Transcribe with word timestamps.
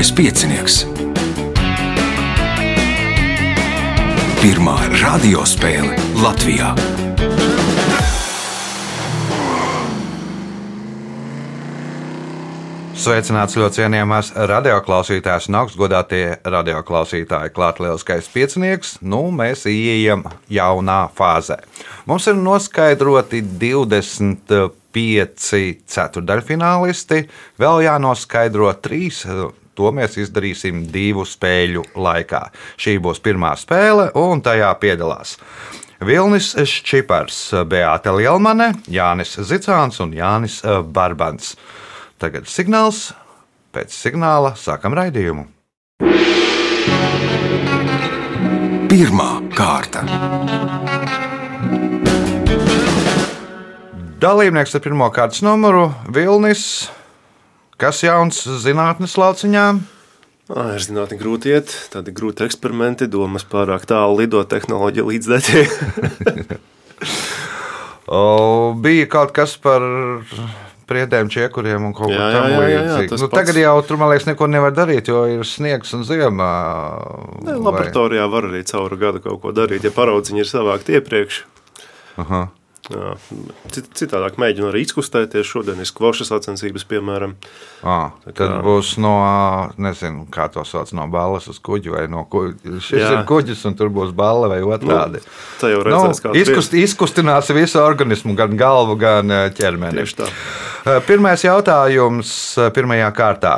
Lidoskais 0.00 0.16
piecinieks. 0.16 0.74
Pirmā 4.40 4.76
radiospēle 4.96 5.92
Latvijā. 6.22 6.70
Sveicināts 12.96 13.58
ļoti 13.60 13.82
cienījamās 13.82 14.32
radioklausītājas 14.48 15.50
un 15.52 15.60
augstgadātie 15.60 16.24
radioklausītāji. 16.48 17.52
Klāt 17.52 17.84
lielskais 17.84 18.24
piecinieks, 18.32 19.04
nu 19.04 19.28
mēs 19.28 19.68
ieejam 19.68 20.24
jaunā 20.48 21.12
fāzē. 21.12 21.60
Mums 22.08 22.24
ir 22.32 22.40
noskaidroti 22.40 23.44
25 23.44 25.84
ceturdaļfinālisti, 25.92 27.26
vēl 27.60 27.84
jānoskaidro 27.90 28.72
trīs. 28.80 29.26
To 29.80 29.88
mēs 29.96 30.18
izdarīsim 30.20 30.82
divu 30.92 31.22
spēļu 31.24 31.86
laikā. 31.96 32.40
Šī 32.76 32.98
būs 33.00 33.22
pirmā 33.24 33.54
spēle, 33.56 34.10
un 34.18 34.42
tajā 34.44 34.68
piedalās 34.82 35.38
Vilnis 36.04 36.50
Čipars, 36.84 37.38
Beata 37.68 38.12
Lielmane, 38.12 38.74
Jānis 38.92 39.38
Zicāns 39.48 40.02
un 40.04 40.12
Jānis 40.16 40.58
Barbans. 40.92 41.54
Tagad 42.20 42.44
signāls. 42.44 43.10
Pēc 43.72 43.94
signāla 43.94 44.52
sākam 44.58 44.96
raidījumu. 44.98 45.46
Pirmā 48.90 49.32
kārta. 49.56 50.04
Dalībnieks 54.20 54.76
ar 54.76 54.84
pirmā 54.84 55.12
kārtas 55.14 55.40
numuru 55.46 55.92
Vilnis. 56.12 56.90
Kas 57.80 58.02
jauns 58.04 58.42
zinātnes 58.60 59.14
lauciņā? 59.16 59.64
Ar 60.50 60.82
zinātnē 60.82 61.16
grūti 61.16 61.54
iet, 61.54 61.70
tādi 61.88 62.12
grūti 62.12 62.44
eksperimenti, 62.44 63.06
domas 63.08 63.46
pārāk 63.48 63.86
tālu 63.88 64.18
lido 64.18 64.42
tehnoloģija 64.44 65.04
līdzdeķi. 65.06 65.62
bija 68.84 69.06
kaut 69.08 69.32
kas 69.32 69.56
par 69.62 69.80
priedēm, 70.90 71.30
čiekuriem 71.32 71.88
un 71.88 71.94
kaut 71.96 72.12
ko 72.12 72.20
tādu. 72.20 73.08
Nu, 73.14 73.30
tagad 73.32 73.56
jau 73.62 73.76
tur, 73.86 73.96
man 74.02 74.12
liekas, 74.12 74.28
neko 74.28 74.44
nevar 74.50 74.74
darīt, 74.76 75.08
jo 75.08 75.24
ir 75.38 75.48
sniegs 75.48 75.94
un 75.96 76.04
ziemā. 76.04 76.52
Ne, 77.46 77.56
laboratorijā 77.56 78.26
vai... 78.26 78.32
var 78.34 78.42
arī 78.50 78.60
cauru 78.68 78.96
gadu 79.00 79.24
kaut 79.24 79.40
ko 79.46 79.54
darīt, 79.56 79.88
ja 79.88 79.92
paraudziņi 79.94 80.44
ir 80.44 80.50
savākti 80.50 81.00
iepriekš. 81.00 81.46
Aha. 82.20 82.50
Jā, 82.88 83.10
citādāk 83.70 84.38
mēģinu 84.40 84.70
arī 84.70 84.80
izkustēties. 84.86 85.46
Šodien 85.46 85.82
ir 85.82 85.86
skvošas 85.86 86.30
sacensības, 86.32 86.86
piemēram. 86.88 87.34
À, 87.84 87.98
tad 88.24 88.38
kā... 88.38 88.48
būs 88.64 88.94
no, 89.02 89.12
nezinu, 89.78 90.24
kā 90.32 90.48
to 90.50 90.64
sauc, 90.66 90.90
no 90.96 91.04
balles 91.12 91.46
uz 91.52 91.60
kuģa 91.62 91.92
vai 91.92 92.04
no 92.10 92.24
kuģa. 92.30 92.78
Šis 92.82 93.02
Jā. 93.02 93.12
ir 93.18 93.26
kuģis 93.28 93.66
un 93.68 93.76
tur 93.78 93.92
būs 93.94 94.14
balle 94.16 94.48
vai 94.50 94.62
otrādi. 94.64 95.20
Nu, 95.20 95.34
tā 95.60 95.70
jau 95.74 95.84
redzēs, 95.86 96.22
nu, 96.24 96.34
izkust, 96.40 96.78
izkustinās 96.80 97.52
visu 97.54 97.82
organismu, 97.84 98.34
gan 98.38 98.56
galvu, 98.58 98.96
gan 99.00 99.36
ķermeni. 99.54 100.08
Pirmais 101.06 101.44
jautājums 101.44 102.32
pirmajā 102.74 103.12
kārtā. 103.14 103.54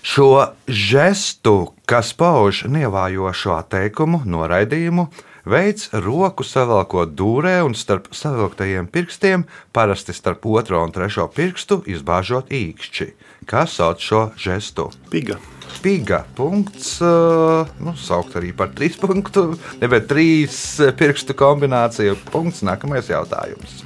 Šo 0.00 0.48
žestu, 0.64 1.74
kas 1.84 2.14
pauž 2.16 2.64
nievājošo 2.72 3.58
teikumu, 3.68 4.22
noraidījumu, 4.24 5.10
veids 5.48 5.90
roku 5.92 6.44
savalkot 6.46 7.14
dūrē 7.16 7.60
un 7.66 7.76
starp 7.78 8.10
savilktajiem 8.14 8.88
pirkstiem, 8.92 9.46
parasti 9.72 10.14
starp 10.16 10.46
otro 10.46 10.82
un 10.84 10.92
trešo 10.94 11.28
pirkstu, 11.34 11.82
izbāžot 11.90 12.52
īkšķi. 12.52 13.08
Kā 13.48 13.64
sauc 13.66 14.02
šo 14.04 14.28
žestu? 14.38 14.90
Piga. 15.10 15.38
Piga 15.80 16.24
punkts, 16.36 16.98
nu, 17.00 17.94
saukt 17.96 18.34
arī 18.36 18.50
par 18.56 18.72
trīs 18.76 18.98
punktu, 19.00 19.54
nevis 19.80 20.08
trīs 20.10 20.58
pirkstu 20.98 21.36
kombināciju. 21.38 22.18
Punkts, 22.32 22.64
nākamais 22.66 23.08
jautājums. 23.08 23.84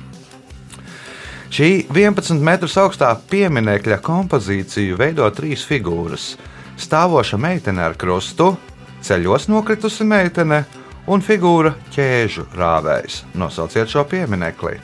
Šī 1.54 1.84
11 1.86 2.40
metrus 2.42 2.74
augstā 2.82 3.12
pieminiekļa 3.30 4.00
kompozīciju 4.02 4.96
veido 4.98 5.28
trīs 5.30 5.62
figūras. 5.68 6.32
Stāvoša 6.82 7.38
meitene 7.38 7.84
ar 7.84 7.94
krustu, 7.94 8.56
ceļos 9.06 9.46
nokritusi 9.52 10.02
meitene 10.08 10.64
un 11.10 11.24
figūra 11.24 11.74
ķēžu 11.94 12.48
rāvējs. 12.56 13.22
Nosauciet 13.38 13.92
šo 13.92 14.04
pieminekli. 14.08 14.78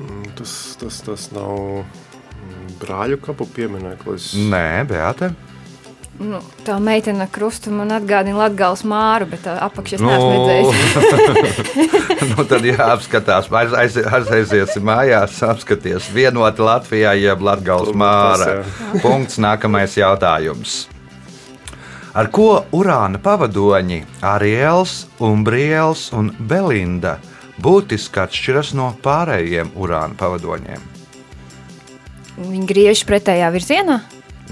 Mm, 0.00 0.32
tas, 0.38 0.56
tas, 0.80 1.02
tas 1.04 1.28
nav 1.36 1.84
mm, 1.84 2.74
brāļu 2.80 3.20
kapu 3.24 3.48
piemineklis. 3.54 4.32
Nē, 4.50 4.82
Beate. 4.88 5.32
Nu, 6.20 6.36
tā 6.66 6.74
meitene 6.84 7.24
krusta 7.32 7.70
man 7.72 7.94
atgādina 7.96 8.42
Latvijas 8.42 8.82
māru, 8.84 9.24
bet 9.30 9.46
apakšā 9.48 9.96
nu, 10.04 10.10
redzējis. 10.12 10.68
nu, 12.34 12.44
tad 12.50 12.68
jāapskatās, 12.68 13.48
aiz, 13.56 13.96
aiz, 14.04 14.28
aiziesim 14.36 14.84
mājās, 14.84 15.40
apskaties 15.48 16.12
vienoti 16.12 16.60
Latvijā, 16.66 17.16
jeb 17.16 17.40
Latvijas 17.48 17.96
māra. 17.96 18.60
Punkts, 19.00 19.40
nākamais 19.40 19.96
jautājums 19.96 20.82
ar 22.14 22.30
ko 22.34 22.64
urāna 22.76 23.20
pavadoņi 23.22 24.04
Ariels, 24.26 25.04
Umbriels 25.22 26.08
un 26.16 26.32
Belinda 26.38 27.18
būtiski 27.60 28.22
atšķiras 28.22 28.72
no 28.78 28.90
pārējiem 29.04 29.74
urāna 29.76 30.16
pavadoņiem. 30.18 30.86
Viņi 32.40 32.66
griež 32.66 33.04
pretējā 33.08 33.50
virzienā? 33.52 34.00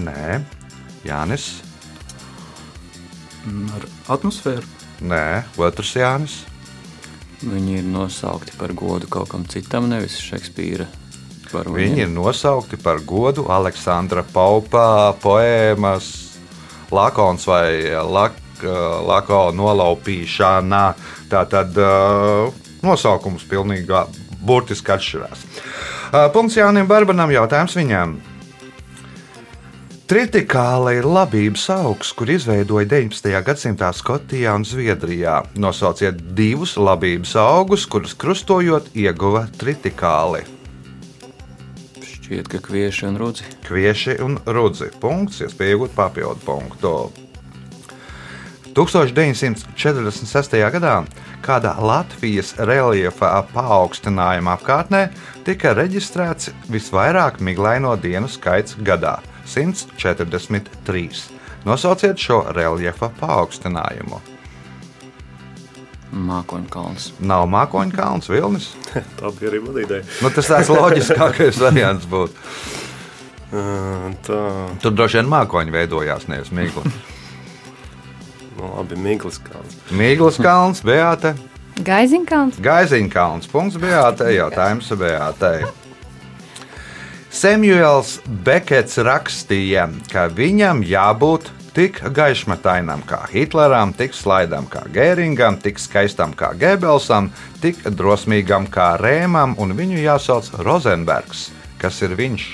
Nē, 0.05 0.43
Jānis. 1.09 1.49
Ar 3.49 3.89
atmosfēru? 4.13 4.67
Nē, 5.09 5.25
otrs 5.63 5.95
Jānis. 5.97 6.43
Viņi 7.39 7.79
ir 7.81 7.87
nosaukti 7.87 8.57
par 8.59 8.75
godu 8.77 9.09
kaut 9.09 9.31
kam 9.31 9.47
citam, 9.49 9.87
nevis 9.91 10.19
Šekspīra. 10.21 10.89
Viņi 11.49 12.03
ir 12.05 12.11
nosaukti 12.13 12.77
par 12.83 13.01
godu 13.09 13.47
Aleksandra 13.49 14.25
Paupa 14.35 15.15
poēmas 15.23 16.28
lakons 16.95 17.47
vai 17.49 17.93
lak, 18.05 18.39
lako 19.09 19.43
nolaupīšana. 19.57 20.85
Tā 21.29 21.45
tad 21.51 21.77
nosaukums 22.85 23.45
pilnīgi 23.51 24.03
burtiski 24.45 24.95
atšķirās. 24.95 25.45
Punkts 26.33 26.57
Jānim 26.57 26.89
Barbanam 26.89 27.31
jautājums 27.35 27.77
viņam. 27.77 28.19
Tritikāla 30.09 30.95
ir 30.97 31.05
labības 31.05 31.67
augs, 31.75 32.15
kur 32.17 32.31
izveidoja 32.33 32.89
19. 32.89 33.29
gadsimtā 33.45 33.91
Skotijā 33.93 34.55
un 34.57 34.65
Zviedrijā. 34.65 35.43
Nosauciet 35.61 36.23
divus 36.33 36.79
labības 36.81 37.35
augus, 37.37 37.85
kurus 37.85 38.17
krustojot 38.17 38.89
ieguva 38.97 39.45
tritikāli. 39.61 40.47
Šķiet, 42.29 42.49
ka 42.53 42.59
kvieši 42.61 43.07
un 43.09 43.15
rudzi. 43.17 43.47
Kvieši 43.65 44.19
un 44.21 44.35
rudzi. 44.45 44.91
Punkts, 45.01 45.39
iespēja 45.47 45.79
iegūt 45.79 45.95
papildu 45.97 46.37
punktu. 46.45 46.91
1946. 48.77 50.59
gadā 50.77 50.93
kādā 51.41 51.73
Latvijas 51.81 52.53
reljefa 52.61 53.33
paaugstinājuma 53.55 54.59
apkārtnē 54.59 55.03
tika 55.49 55.73
reģistrēts 55.73 56.53
visvairāk 56.69 57.41
miglaino 57.41 57.97
dienu 57.97 58.29
skaits 58.29 58.77
gadā- 58.77 59.25
143. 59.57 61.31
Nosauciet 61.65 62.21
šo 62.21 62.45
reljefa 62.53 63.09
paaugstinājumu. 63.23 64.28
Mākoņu 66.09 66.71
kalns. 66.73 67.11
Nav 67.21 67.45
mākoņu 67.53 67.93
kalns, 67.97 68.31
vilnis. 68.33 68.71
Tā 69.21 69.33
bija 69.37 69.51
arī 69.53 69.61
mana 69.65 69.83
ideja. 69.85 70.05
nu, 70.25 70.31
tas 70.33 70.49
tāds 70.49 70.71
loģiskākais 70.73 71.59
variants 71.65 72.07
būtu. 72.09 72.35
Tā. 74.29 74.39
Tur 74.85 74.93
droši 74.93 75.21
vien 75.21 75.29
mākoņi 75.33 75.73
veidojās, 75.73 76.27
nevis 76.29 76.51
mīkli. 76.53 76.85
nu, 78.59 78.73
labi, 78.75 78.97
Mīklas 79.01 79.39
kalns. 79.45 79.77
Mīklas 79.97 80.41
kalns, 80.45 80.83
Beāte. 80.85 81.35
Gaiziņkalns. 81.85 82.59
Gaiziņkalns. 82.65 83.49
Punkts 83.53 83.79
Beāte. 83.81 84.33
Jautājums 84.35 84.89
Beātei. 84.99 85.63
Samuels 87.31 88.19
Bekets 88.45 88.97
rakstīja, 89.05 89.87
ka 90.11 90.27
viņam 90.33 90.81
jābūt 90.89 91.53
tik 91.75 92.01
gaišmetainam 92.15 93.03
kā 93.09 93.21
Hitleram, 93.33 93.93
tik 93.97 94.17
slaidam 94.17 94.67
kā 94.71 94.85
Gēringam, 94.95 95.59
tik 95.63 95.81
skaistam 95.83 96.35
kā 96.37 96.53
Gebelsam, 96.59 97.31
tik 97.63 97.85
drosmīgam 97.99 98.69
kā 98.73 98.95
Rēmam, 99.01 99.55
un 99.59 99.77
viņu 99.79 100.01
jāsauc 100.03 100.51
Rozenbergs. 100.65 101.49
Kas 101.79 102.01
ir 102.03 102.17
viņš? 102.19 102.51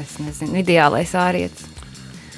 Es 0.00 0.18
nezinu, 0.18 0.58
ideālais 0.62 1.12
ārietis. 1.14 1.70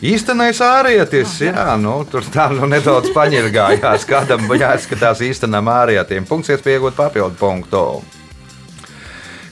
Īstenais 0.04 0.58
ārietis, 0.60 1.38
oh, 1.40 1.46
jā, 1.46 1.70
nu, 1.80 1.94
tur 2.10 2.26
tā 2.28 2.50
nu 2.52 2.68
nedaudz 2.68 3.14
paņirgājās. 3.16 4.04
Kādam 4.04 4.44
jāskatās 4.52 5.22
īstenam 5.24 5.70
ārietim. 5.72 6.26
Punkts, 6.28 6.52
iespējot 6.52 6.98
papildu 6.98 7.38
punktu. 7.40 7.86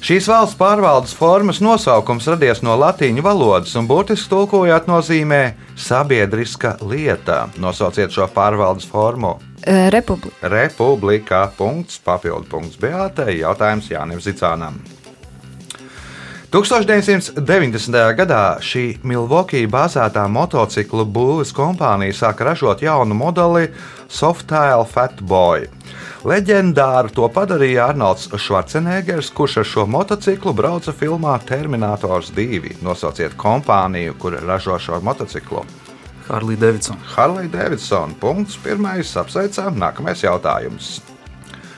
Šīs 0.04 0.26
valsts 0.28 0.58
pārvaldes 0.60 1.14
formas 1.16 1.62
nosaukums 1.64 2.26
radies 2.28 2.58
no 2.60 2.74
latīņu 2.76 3.22
valodas 3.24 3.70
un 3.80 3.86
burtiski 3.88 4.28
tulkojot 4.28 4.84
nozīmē 4.90 5.38
sabiedriska 5.80 6.74
lieta. 6.84 7.46
Nosauciet 7.56 8.12
šo 8.12 8.26
pārvaldes 8.34 8.84
formu. 8.84 9.38
Eh, 9.64 9.88
Republika. 9.94 10.50
Republikā. 10.52 11.38
Punkts, 11.56 11.96
papildu 12.04 12.44
punkts 12.50 12.76
Beatai. 12.76 13.38
Jautājums 13.38 13.88
Jānim 13.88 14.20
Zicānam. 14.20 14.76
1990. 16.52 18.12
gadā 18.18 18.42
šī 18.60 18.84
Milvokija 19.08 19.70
bāzētā 19.72 20.26
motociklu 20.28 21.06
būves 21.08 21.54
kompānija 21.56 22.12
sāka 22.12 22.50
ražot 22.50 22.84
jaunu 22.84 23.16
modeli 23.16 23.72
Softail 24.06 24.84
Fatboy. 24.84 25.64
Leģendāru 26.24 27.10
to 27.12 27.26
padarīja 27.28 27.90
Arnolds 27.90 28.30
Schwarzeneggers, 28.32 29.26
kurš 29.36 29.58
ar 29.60 29.66
šo 29.68 29.82
motociklu 29.92 30.54
brauca 30.56 30.94
filmā 30.96 31.34
Terminators 31.44 32.30
2. 32.32 32.78
Nosauciet 32.80 33.34
kompāniju, 33.36 34.14
kur 34.22 34.38
ražo 34.40 34.78
šo 34.80 35.02
motociklu. 35.04 35.66
Harley 36.24 36.56
Davidson. 36.56 36.96
Harley 37.12 37.50
Davidson. 37.52 38.16
Punkts. 38.20 38.56
Pirmais 38.56 39.12
apsveicām. 39.20 39.76
Nākamais 39.76 40.24
jautājums. 40.24 41.02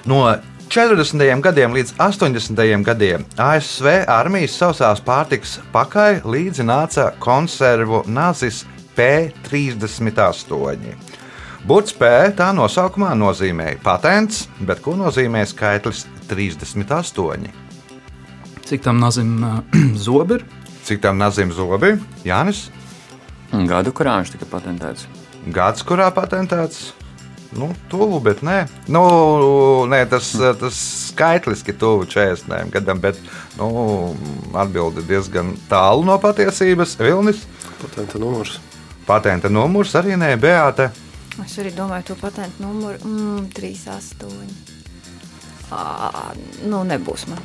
No 0.06 0.22
40. 0.70 1.26
gadiem 1.42 1.74
līdz 1.74 1.96
80. 1.98 2.86
gadiem 2.86 3.26
ASV 3.42 4.06
armijas 4.06 4.54
sausās 4.62 5.02
pārtikas 5.02 5.58
pakai 5.74 6.22
līdzi 6.22 6.70
nāca 6.70 7.10
konservu 7.18 8.04
nazis 8.06 8.62
P38. 8.94 11.05
Burts 11.66 11.94
P 11.96 12.06
tā 12.38 12.52
nosaukumā 12.54 13.10
nozīmēja 13.18 13.80
patents, 13.82 14.44
bet 14.62 14.78
ko 14.84 14.94
nozīmē 14.98 15.42
skaitlis 15.50 16.04
38? 16.30 17.48
Cik 18.66 18.84
tam 18.84 19.00
nazim 19.02 19.32
uh, 19.42 19.58
zobi 20.06 20.38
ir? 20.38 20.44
Cik 20.86 21.02
tam 21.02 21.18
nazim 21.18 21.50
zobi? 21.54 21.96
Jānis? 22.26 22.68
Gadu, 23.50 23.90
kurā 23.94 24.18
viņš 24.20 24.36
tika 24.36 24.46
patentēts. 24.50 25.06
Gads, 25.54 25.82
kurā 25.86 26.06
patentēts? 26.14 26.92
Nu, 27.56 27.70
tuvu, 27.90 28.18
bet 28.20 28.42
nē. 28.46 28.56
Nu, 28.92 29.02
nē 29.88 30.00
tas, 30.10 30.32
tas 30.60 30.78
skaitliski 31.10 31.72
tuvu 31.78 32.04
40 32.10 32.70
gadam, 32.74 32.98
bet 33.00 33.18
nu, 33.56 34.12
atbildi 34.58 35.04
diezgan 35.08 35.54
tālu 35.70 36.04
no 36.06 36.18
patiesības. 36.22 36.96
Vilnis, 37.00 37.42
Patenta 37.80 38.18
numurs. 38.18 38.58
patenta 39.06 39.48
numurs 39.52 39.94
arī 39.98 40.18
nē, 40.18 40.34
Beāte. 40.42 40.90
Es 41.44 41.58
arī 41.60 41.70
domāju, 41.76 42.12
to 42.12 42.16
patentu 42.20 42.64
numuru 42.64 42.96
mm, 43.04 43.48
38. 43.52 44.74
À, 45.74 46.32
nu, 46.64 46.84
nebūs 46.86 47.26
man. 47.28 47.40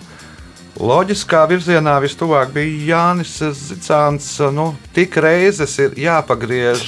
Loģiskā 0.79 1.41
virzienā 1.51 1.97
vistuvāk 1.99 2.53
bija 2.55 2.85
Jānis 2.88 3.33
Zicāns. 3.59 4.29
Nu, 4.55 4.69
tik 4.95 5.17
reizes 5.19 5.73
ir 5.83 5.97
jāpagriež 5.99 6.85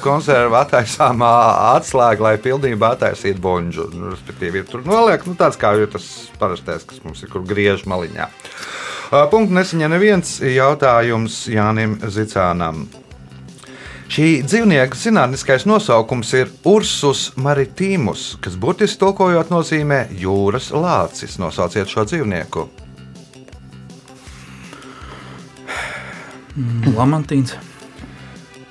konserva 0.00 0.62
attaisāmā 0.64 1.32
atslēga, 1.76 2.24
lai 2.24 2.34
pilnībā 2.40 2.94
attaisītu 2.96 3.42
bonžu. 3.44 3.90
Nu, 3.92 4.14
respektīvi, 4.14 4.62
ir 4.62 4.70
tur 4.70 4.86
noliek 4.88 5.26
nu, 5.28 5.36
tāds 5.38 5.60
kā 5.60 5.74
ir 5.76 5.92
tas 5.92 6.08
parastais, 6.40 6.86
kas 6.88 7.04
mums 7.04 7.20
ir, 7.22 7.30
kur 7.34 7.44
griež 7.46 7.84
maliņā. 7.90 8.30
Punkts 9.32 9.54
nesaņem 9.56 9.92
neviens 9.92 10.32
jautājums 10.44 11.42
Jānim 11.52 11.98
Zicānam. 12.08 12.86
Šī 14.08 14.40
dzīvnieka 14.40 14.96
zinātniskais 14.96 15.66
nosaukums 15.68 16.30
ir 16.38 16.48
Ursus 16.68 17.26
maritīmus, 17.36 18.38
kas 18.40 18.54
burtiski 18.56 19.02
tulkojot 19.02 19.50
nozīmē 19.52 20.06
jūras 20.16 20.70
lācis. 20.72 21.36
Nosauciet 21.36 21.92
šo 21.92 22.06
dzīvnieku. 22.08 22.64
Mm, 26.56 26.94
Lamantīns. 26.96 27.52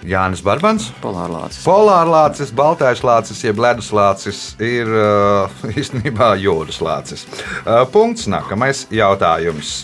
Jānis 0.07 0.41
Barbans. 0.41 0.87
Polārlācis. 1.03 1.61
Polārlācis, 1.67 2.53
baltais 2.55 3.03
lācis, 3.05 3.43
jeb 3.45 3.59
ledus 3.61 3.91
lācis 3.93 4.39
ir 4.63 4.89
uh, 4.89 5.61
īstenībā 5.79 6.31
jūras 6.41 6.81
lācis. 6.81 7.27
Uh, 7.61 7.83
punkts. 7.93 8.25
Nākamais 8.31 8.87
jautājums. 8.89 9.83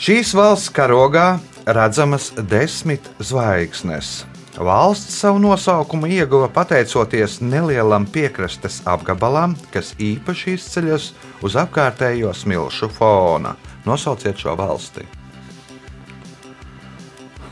Šīs 0.00 0.32
valsts 0.36 0.72
karogā 0.72 1.36
redzamas 1.66 2.32
desmit 2.50 3.10
zvaigznes. 3.18 4.24
Valsts 4.58 5.20
savu 5.20 5.38
nosaukumu 5.38 6.06
ieguva 6.06 6.48
pateicoties 6.48 7.40
nelielam 7.40 8.06
piekrastes 8.06 8.80
apgabalam, 8.88 9.56
kas 9.72 9.92
īpaši 10.00 10.54
izceļas 10.56 11.10
uz 11.44 11.56
apkārtējo 11.60 12.32
smilšu 12.32 12.88
fona. 12.88 13.56
Nosauciet 13.84 14.38
šo 14.40 14.54
valsti. 14.56 15.04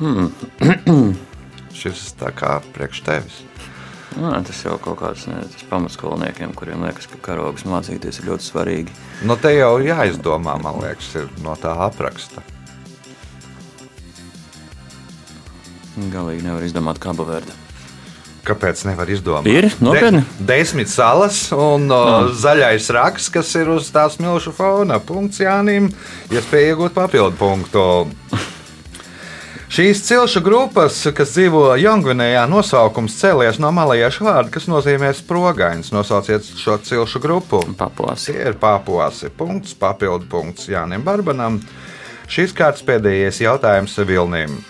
Šis 1.81 2.06
tā 2.19 2.32
kā 2.32 2.56
priekš 2.72 3.05
tevis. 3.05 3.43
Nē, 4.14 4.38
tas 4.46 4.62
jau 4.62 4.78
kaut 4.78 5.00
kāds 5.02 5.26
ne, 5.26 5.43
pamatskolniekiem, 5.69 6.55
kuriem 6.55 6.87
liekas, 6.87 7.10
ka 7.10 7.19
karogus 7.20 7.67
mācīties 7.67 8.22
ir 8.22 8.31
ļoti 8.31 8.46
svarīgi. 8.46 8.99
Nu, 9.26 9.34
te 9.37 9.50
jau 9.56 9.75
jāizdomā, 9.82 10.55
man 10.62 10.78
liekas, 10.87 11.10
ir 11.19 11.32
no 11.43 11.58
tā 11.58 11.75
apraksta. 11.90 12.53
Galīgi 15.94 16.43
nevar 16.46 16.64
izdomāt 16.67 16.99
kabu 17.02 17.26
vērdu. 17.29 17.55
Kāpēc 18.44 18.82
nevar 18.85 19.08
izdomāt? 19.08 19.46
Ir? 19.49 19.70
Nopietni? 19.81 20.20
De, 20.37 20.46
desmit 20.50 20.91
salas 20.93 21.46
un 21.56 21.87
uh, 21.88 22.26
zaļais 22.37 22.91
raksts, 22.93 23.31
kas 23.32 23.55
ir 23.56 23.70
uz 23.73 23.88
tās 23.94 24.19
milzu 24.20 24.52
fauna. 24.52 24.99
Punkts 25.00 25.41
Jānim, 25.41 25.88
iespēja 26.35 26.75
iegūt 26.75 26.96
papildu 26.96 27.38
punktu. 27.41 27.85
Šīs 29.75 30.05
cilšu 30.06 30.43
grupas, 30.44 31.00
kas 31.17 31.32
dzīvo 31.35 31.73
Jongvinējā, 31.81 32.44
nosaukums 32.46 33.17
cēlies 33.19 33.56
no 33.62 33.73
malajiešu 33.75 34.26
vārda, 34.29 34.52
kas 34.55 34.69
nozīmē 34.70 35.08
sprogains. 35.17 35.88
Nosauciet 35.94 36.46
šo 36.61 36.76
cilšu 36.85 37.23
grupu. 37.25 37.62
Papuās. 37.81 38.29
Tie 38.29 38.37
ir 38.52 38.61
papuāsi. 38.61 39.32
Punkts, 39.35 39.73
papildu 39.79 40.29
punkts 40.31 40.69
Jānim 40.70 41.02
Barbanam. 41.06 41.58
Šīs 42.29 42.55
kārtas 42.55 42.85
pēdējais 42.87 43.41
jautājums 43.43 43.96
Vilnim. 44.05 44.61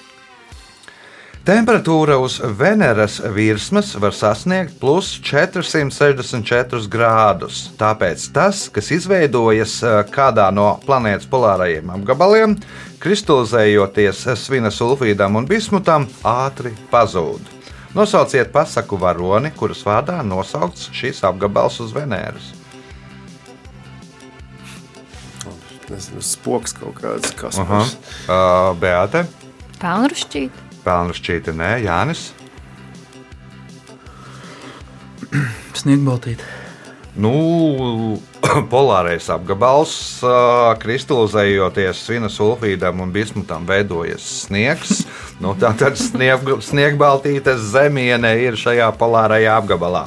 Temperatūra 1.44 2.14
uz 2.24 2.38
Veneras 2.56 3.18
virsmas 3.34 3.90
var 4.00 4.14
sasniegt 4.16 4.78
plus 4.80 5.10
464 5.20 6.86
grādus. 6.88 7.58
Tāpēc 7.76 8.24
tas, 8.32 8.62
kas 8.72 8.88
izveidojas 8.96 9.74
eh, 9.84 9.98
kādā 10.08 10.46
no 10.56 10.70
planētas 10.86 11.28
polārajiem 11.28 11.92
apgabaliem, 11.98 12.56
kristalizējoties 13.04 14.24
svina 14.40 14.72
sulfīdam 14.72 15.36
un 15.36 15.50
bismutam, 15.50 16.08
ātri 16.24 16.72
pazūd. 16.88 17.52
Nosauciet 17.92 18.48
pasaku 18.48 18.96
varoni, 19.04 19.52
kuras 19.52 19.84
vārdā 19.84 20.22
nosaukts 20.24 20.88
šīs 20.96 21.20
apgabals 21.28 21.76
uz 21.84 21.92
Veneras. 21.92 22.54
Nezinu, 25.92 26.24
spoks 26.24 26.72
kaut 26.80 27.02
kāds. 27.04 27.36
Kas 27.36 27.60
Uh, 27.60 28.72
Beate, 28.80 29.26
Pelnrušķīt. 29.84 30.63
Pelnu 30.84 31.16
šķīta, 31.16 31.54
nē, 31.56 31.70
Jānis. 31.86 32.28
Sniegbaltīt. 35.74 36.44
Nu, 37.14 38.18
polārais 38.72 39.26
apgabals, 39.30 39.94
ā, 40.26 40.74
kristalizējoties 40.82 42.00
svina 42.06 42.30
sulfīdam 42.32 43.04
un 43.04 43.12
bismutam, 43.14 43.66
veidojas 43.68 44.26
sniegs. 44.46 45.02
Nu, 45.42 45.50
Tātad 45.58 45.96
snieg, 45.98 46.46
sniegbaltītes 46.62 47.64
zemiene 47.72 48.30
ir 48.38 48.54
šajā 48.54 48.86
polārajā 48.94 49.56
apgabalā. 49.58 50.04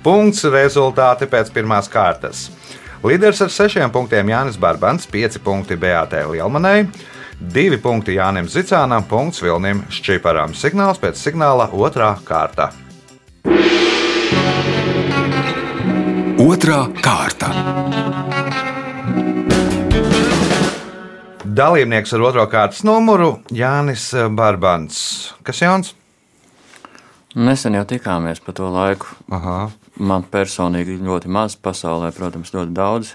Punkts 0.00 0.40
rezultāti 0.48 1.28
pēc 1.28 1.50
pirmās 1.52 1.90
kārtas. 1.92 2.46
Līderis 3.04 3.42
ar 3.44 3.52
sešiem 3.52 3.92
punktiem 3.92 4.32
Jānis 4.32 4.56
Barbans, 4.60 5.04
pieci 5.08 5.38
punkti 5.44 5.76
Beatē 5.76 6.24
Lielmanai, 6.32 6.88
divi 7.40 7.78
punkti 7.80 8.14
Jānim 8.18 8.48
Zicānam, 8.48 9.06
punkts 9.08 9.40
Vilnim 9.42 9.82
Šķiparam. 9.90 10.52
Signāls 10.54 11.00
pēc 11.00 11.18
signāla 11.18 11.70
otrā 11.72 12.12
kārta. 12.24 12.70
Otra 16.40 16.82
kārta. 17.00 17.50
Dalībnieks 21.44 22.12
ar 22.14 22.26
otro 22.28 22.44
kārtas 22.52 22.84
numuru 22.86 23.40
Jānis 23.52 24.10
Barbans. 24.36 25.00
Kas 25.42 25.60
jauns? 25.64 25.94
Nesen 27.34 27.76
jau 27.78 27.84
tikāmies 27.86 28.40
pa 28.44 28.54
to 28.56 28.68
laiku. 28.70 29.10
Aha. 29.30 29.70
Man 30.00 30.24
personīgi 30.30 30.96
ļoti 31.02 31.28
maz, 31.30 31.56
pasaulē, 31.60 32.12
protams, 32.16 32.54
ļoti 32.54 32.72
daudz. 32.74 33.12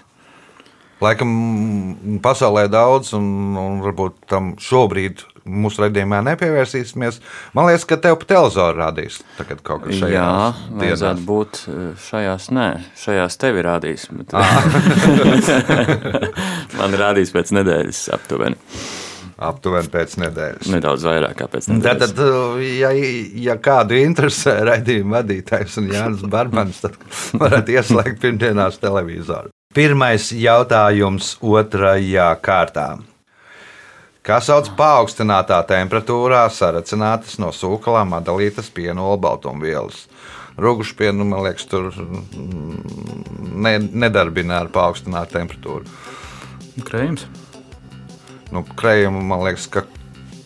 Laikam 1.04 2.20
pasaulē 2.24 2.66
daudz, 2.72 3.12
un, 3.18 3.26
un 3.60 3.80
varbūt 3.84 4.14
tam 4.32 4.54
šobrīd 4.62 5.26
mūsu 5.46 5.84
redzējumā 5.84 6.22
nepievērsīsimies. 6.26 7.20
Man 7.56 7.68
liekas, 7.68 7.84
ka 7.88 7.98
tev 8.00 8.16
pa 8.22 8.28
televizoru 8.32 8.80
rādīs 8.80 9.20
tagad 9.36 9.60
kaut 9.66 9.84
kas 9.84 9.98
šajā. 10.00 10.14
Jā, 10.14 10.30
vajadzētu 10.80 11.26
būt 11.28 11.60
eh, 11.68 11.90
šajās, 12.06 12.48
nē, 12.56 12.68
šajās 13.02 13.36
tevi 13.42 13.64
rādīs. 13.66 14.06
Bet, 14.16 14.32
man 16.80 16.96
rādīs 17.02 17.34
pēc 17.34 17.52
nedēļas 17.58 18.06
aptuveni. 18.16 18.56
Aptuveni 19.36 19.92
pēc 19.92 20.14
nedēļas. 20.22 20.70
Nedaudz 20.72 21.04
vairāk 21.04 21.36
kā 21.36 21.50
pēc 21.52 21.68
nedēļas. 21.68 22.14
Tātad, 22.16 22.64
ja, 22.72 22.94
ja 23.44 23.58
kādu 23.60 24.00
interesē 24.00 24.56
raidījuma 24.64 25.18
vadītājs 25.18 25.76
un 25.82 25.92
Jānis 25.92 26.24
Barbans, 26.32 26.80
tad 26.86 26.96
varat 27.36 27.68
ieslēgt 27.68 28.22
pirmdienās 28.24 28.80
televizoru. 28.80 29.52
Pirmais 29.76 30.30
jautājums 30.32 31.34
otrajā 31.44 32.30
kārtā. 32.40 32.86
Kā 34.24 34.38
sauc 34.40 34.70
paaugstinātā 34.78 35.58
temperatūrā 35.68 36.46
saracinātas 36.48 37.34
no 37.42 37.50
sūkalām 37.52 38.14
atdalītas 38.16 38.70
piena 38.72 39.04
olbaltumvielas? 39.04 40.06
Rūgušu 40.56 40.96
pienu, 40.96 41.26
man 41.28 41.44
liekas, 41.44 41.68
tur 41.68 41.90
mm, 41.92 43.52
ne, 43.66 43.74
nedarbina 44.06 44.62
ar 44.62 44.72
paaugstinātu 44.72 45.36
temperatūru. 45.36 45.84
Krējums. 46.88 47.28
Nu, 48.56 48.64
krējumu, 48.80 49.20
man 49.28 49.44
liekas, 49.44 49.68
ka 49.68 49.84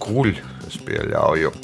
kuļ, 0.02 0.34
es 0.66 0.82
pieļauju. 0.82 1.54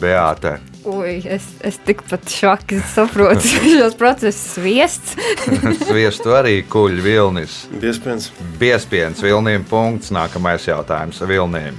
Beāte. 0.00 0.56
Ui, 0.84 1.18
es, 1.28 1.44
es 1.60 1.76
tikpat 1.84 2.30
švaki 2.32 2.78
saprotu 2.88 3.48
šos 3.76 3.96
procesus 4.00 4.56
viests. 4.62 5.16
Sviestu 5.88 6.32
arī 6.32 6.62
kuļ 6.64 7.02
vilnis. 7.04 7.64
Iespējams, 7.76 8.30
Biespiens 8.60 9.20
vilniem 9.24 9.66
punkts. 9.68 10.12
Nākamais 10.14 10.64
jautājums 10.70 11.20
vilniem. 11.28 11.76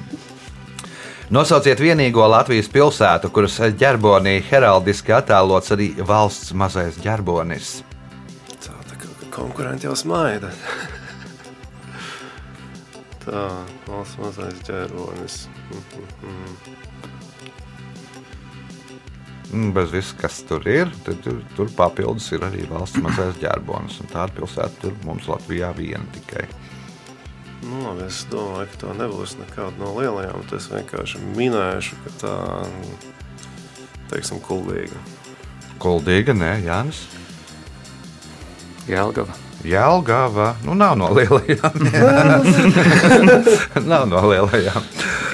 Nosauciet 1.31 1.79
vienīgo 1.79 2.25
Latvijas 2.27 2.67
pilsētu, 2.69 3.31
kuras 3.33 3.55
ģerbonī 3.79 4.35
heraldiski 4.49 5.15
attēlots 5.15 5.71
arī 5.73 5.93
valsts 5.95 6.51
mazais 6.53 6.99
ģerbonis. 7.01 7.79
tā, 8.59 8.75
tā 8.89 8.99
kā 8.99 9.09
konkurenti 9.33 9.87
jau 9.87 9.95
smaida. 9.95 10.51
tā, 13.25 13.47
valsts 13.87 14.19
mazais 14.21 14.61
ģēronis. 14.67 15.45
Mm, 15.71 16.80
Bez 19.51 19.91
viss, 19.91 20.13
kas 20.15 20.37
tur 20.47 20.63
ir, 20.69 20.87
tad 21.03 21.19
tur, 21.25 21.41
tur 21.57 21.71
papildus 21.75 22.29
ir 22.31 22.45
arī 22.47 22.63
valsts 22.69 23.01
mazais 23.03 23.35
ģerbonis. 23.41 23.99
un 23.99 24.11
Tāda 24.11 24.31
pilsēta 24.37 24.85
tur 24.85 24.95
mums 25.03 25.27
Latvijā 25.27 25.73
viena 25.75 26.05
tikai. 26.15 26.45
Nu, 27.61 27.83
labi, 27.83 28.07
es 28.07 28.23
domāju, 28.31 28.69
ka 28.71 28.79
tā 28.85 28.95
nebūs 28.97 29.35
nekāda 29.41 29.75
no 29.81 29.91
lielajām. 29.99 30.47
Es 30.55 30.69
vienkārši 30.71 31.21
minēšu, 31.35 31.99
ka 32.05 32.15
tā 32.23 32.35
teiksim, 34.13 34.39
kuldīga. 34.47 34.97
Kuldīga, 35.81 36.33
nē, 36.37 36.55
Jānis. 36.65 37.05
Jelgava. 38.89 39.35
Jēlgava, 39.67 40.55
nu 40.65 40.73
nav 40.73 40.95
no 40.97 41.11
lielajām. 41.13 41.75
nav 43.91 44.07
no 44.09 44.23
lielajām. 44.31 44.87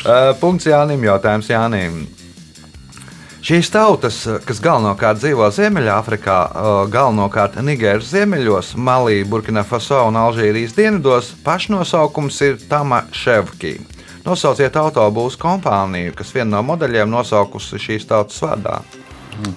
Uh, 0.04 0.34
punkts 0.42 0.68
Jānim, 0.68 1.06
jautājums 1.08 1.48
Jānim. 1.52 2.02
Šīs 3.48 3.70
tautas, 3.72 4.16
kas 4.44 4.58
galvenokārt 4.60 5.22
dzīvo 5.22 5.46
Ziemeļāfrikā, 5.56 6.34
uh, 6.52 6.80
galvenokārt 6.92 7.54
Nigēras 7.64 8.10
ziemeļos, 8.12 8.74
Malī, 8.76 9.22
Burkina 9.24 9.62
Faso 9.64 10.02
un 10.10 10.18
Alžīrijas 10.20 10.74
dienvidos, 10.76 11.30
pašnosaukums 11.46 12.42
ir 12.44 12.58
Tama 12.68 13.06
Ševki. 13.16 13.78
Nosauciet 14.26 14.76
autobūsu 14.76 15.40
kompāniju, 15.40 16.12
kas 16.20 16.36
vienu 16.36 16.58
no 16.58 16.64
modeļiem 16.74 17.08
nosaukusi 17.08 17.80
šīs 17.86 18.10
tautas 18.10 18.44
vārdā. 18.44 18.82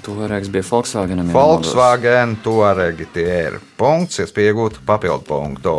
Toreiz 0.07 0.47
bija 0.55 0.69
Volkswagen. 0.71 1.27
Volkswagen 1.35 2.39
Touareg 2.45 3.09
tie 3.11 3.27
ir 3.49 3.59
punkts, 3.81 4.23
es 4.23 4.31
piegūtu 4.37 4.87
papildu 4.87 5.27
punktu. 5.27 5.75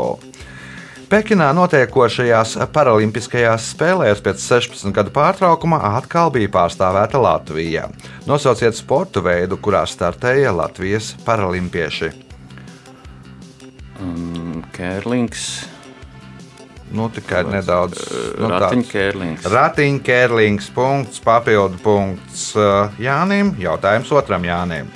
Pekinā 1.11 1.49
notiekošajās 1.51 2.53
Paralimpiskajās 2.71 3.65
spēlēs 3.73 4.21
pēc 4.23 4.39
16 4.45 4.93
gadu 4.95 5.11
pārtraukuma 5.11 5.81
atkal 5.97 6.31
bija 6.31 6.47
pārstāvēta 6.53 7.19
Latvija. 7.19 7.89
Nosauciet 8.29 8.79
sporta 8.79 9.19
veidu, 9.19 9.57
kurā 9.59 9.81
startēja 9.83 10.53
Latvijas 10.55 11.11
paralimpieši. 11.27 12.13
Um, 13.99 14.63
Kērlings. 14.71 15.45
Nu, 16.95 17.11
tikai 17.11 17.43
nedaudz 17.43 17.99
nu, 18.39 18.47
tāds. 18.47 18.69
Ratiņkērlings. 18.69 19.51
Ratiņkērlings, 19.51 20.71
punkts, 20.75 21.19
papildu 21.27 21.83
punkts 21.83 22.53
uh, 22.55 22.87
Jānim. 23.03 23.57
Jautājums 23.59 24.15
otram 24.15 24.47
Jānim. 24.47 24.87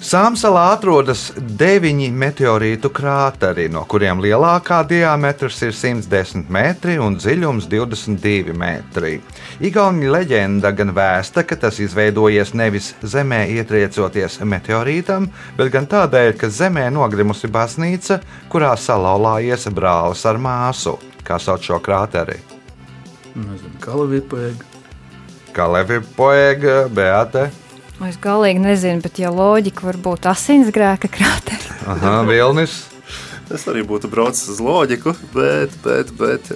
Sāmsalā 0.00 0.62
atrodas 0.72 1.26
deviņi 1.36 2.06
meteorītu 2.16 2.88
krāteri, 2.96 3.66
no 3.68 3.82
kuriem 3.84 4.22
lielākā 4.24 4.78
diametrs 4.88 5.58
ir 5.66 5.74
110 5.76 6.48
metri 6.48 6.94
un 6.96 7.18
dziļums 7.20 7.66
22 7.68 8.56
metri. 8.56 9.18
Igaunija 9.60 10.14
leģenda 10.16 10.72
gan 10.72 10.94
vēsta, 10.96 11.44
ka 11.44 11.60
tas 11.66 11.82
izveidojies 11.84 12.54
nevis 12.56 12.94
zemē 13.04 13.42
ietriecoties 13.58 14.40
meteorītam, 14.40 15.28
bet 15.60 15.68
gan 15.76 15.84
tādēļ, 15.92 16.32
ka 16.40 16.48
zemē 16.48 16.88
nogrimusi 16.96 17.52
baznīca, 17.52 18.22
kurā 18.48 18.72
salauzājies 18.80 19.68
brālis 19.76 20.24
ar 20.24 20.40
māsu. 20.40 20.96
Kā 21.28 21.36
sauc 21.36 21.60
šo 21.60 21.76
krāteri? 21.84 22.40
Nezinu, 23.36 23.76
Kalavīpēga. 23.84 24.70
Kalevi 25.52 26.00
poēga, 26.16 26.86
Beate. 26.88 27.50
Es 28.00 28.16
galīgi 28.16 28.62
nezinu, 28.62 29.02
bet 29.04 29.18
ja 29.20 29.28
loģika 29.28 29.84
var 29.84 29.98
būt 30.00 30.28
asinsgrēka 30.30 31.10
krāteris. 31.12 31.68
Aha, 31.84 32.20
Vilnis. 32.28 32.78
Es 33.52 33.66
arī 33.68 33.82
būtu 33.84 34.08
braucis 34.08 34.46
uz 34.52 34.60
loģiku, 34.62 35.12
bet, 35.34 35.74
bet, 35.84 36.12
bet 36.16 36.48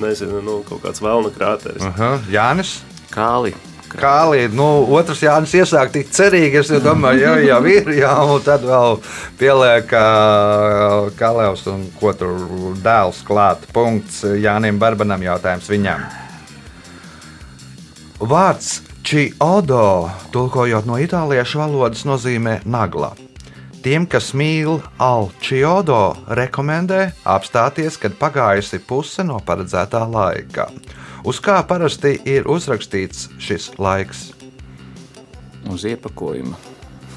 nezinu, 0.00 0.40
nu, 0.42 0.56
kaut 0.66 0.82
kāds 0.86 1.02
vēlna 1.04 1.30
krāteris. 1.34 1.84
Aha, 1.84 2.16
Jānis. 2.32 2.78
Kāli. 3.14 3.52
Kālī, 3.94 4.48
nu, 4.50 4.66
otrs 4.96 5.20
Jānis 5.22 5.52
iesāk 5.54 5.92
tik 5.94 6.08
cerīgi, 6.10 6.58
es 6.64 6.72
domāju, 6.82 7.20
jau, 7.22 7.34
jau 7.44 7.60
ir, 7.70 7.90
jā, 8.00 8.14
un 8.26 8.42
tad 8.42 8.64
vēl 8.66 8.98
pieliek 9.38 9.94
uh, 9.94 11.12
Kalevs 11.20 11.62
un 11.70 11.84
ko 12.00 12.10
tur 12.18 12.74
dēls 12.82 13.22
klāt. 13.28 13.68
Punkts 13.76 14.24
Jānim 14.42 14.80
Barbanam 14.82 15.22
jautājums 15.22 15.70
viņam. 15.70 16.02
Vārds 18.24 18.80
Čiodo, 19.04 20.08
tulkojot 20.32 20.86
no 20.88 20.96
itāliešu 20.96 21.58
valodas, 21.60 22.06
nozīmē 22.08 22.62
nagla. 22.64 23.10
Tiem, 23.84 24.06
kas 24.08 24.30
mīl 24.32 24.78
Alčiodo, 24.96 26.14
rekomendē 26.38 27.10
apstāties, 27.28 28.00
kad 28.00 28.16
pagājusi 28.16 28.80
puse 28.80 29.26
no 29.28 29.36
paredzētā 29.44 30.06
laika. 30.08 30.70
Uz 31.20 31.36
kā 31.36 31.60
parasti 31.68 32.16
ir 32.24 32.48
uzrakstīts 32.48 33.28
šis 33.36 33.74
laiks? 33.76 34.30
Uz 35.68 35.84
iepakojuma. 35.84 36.73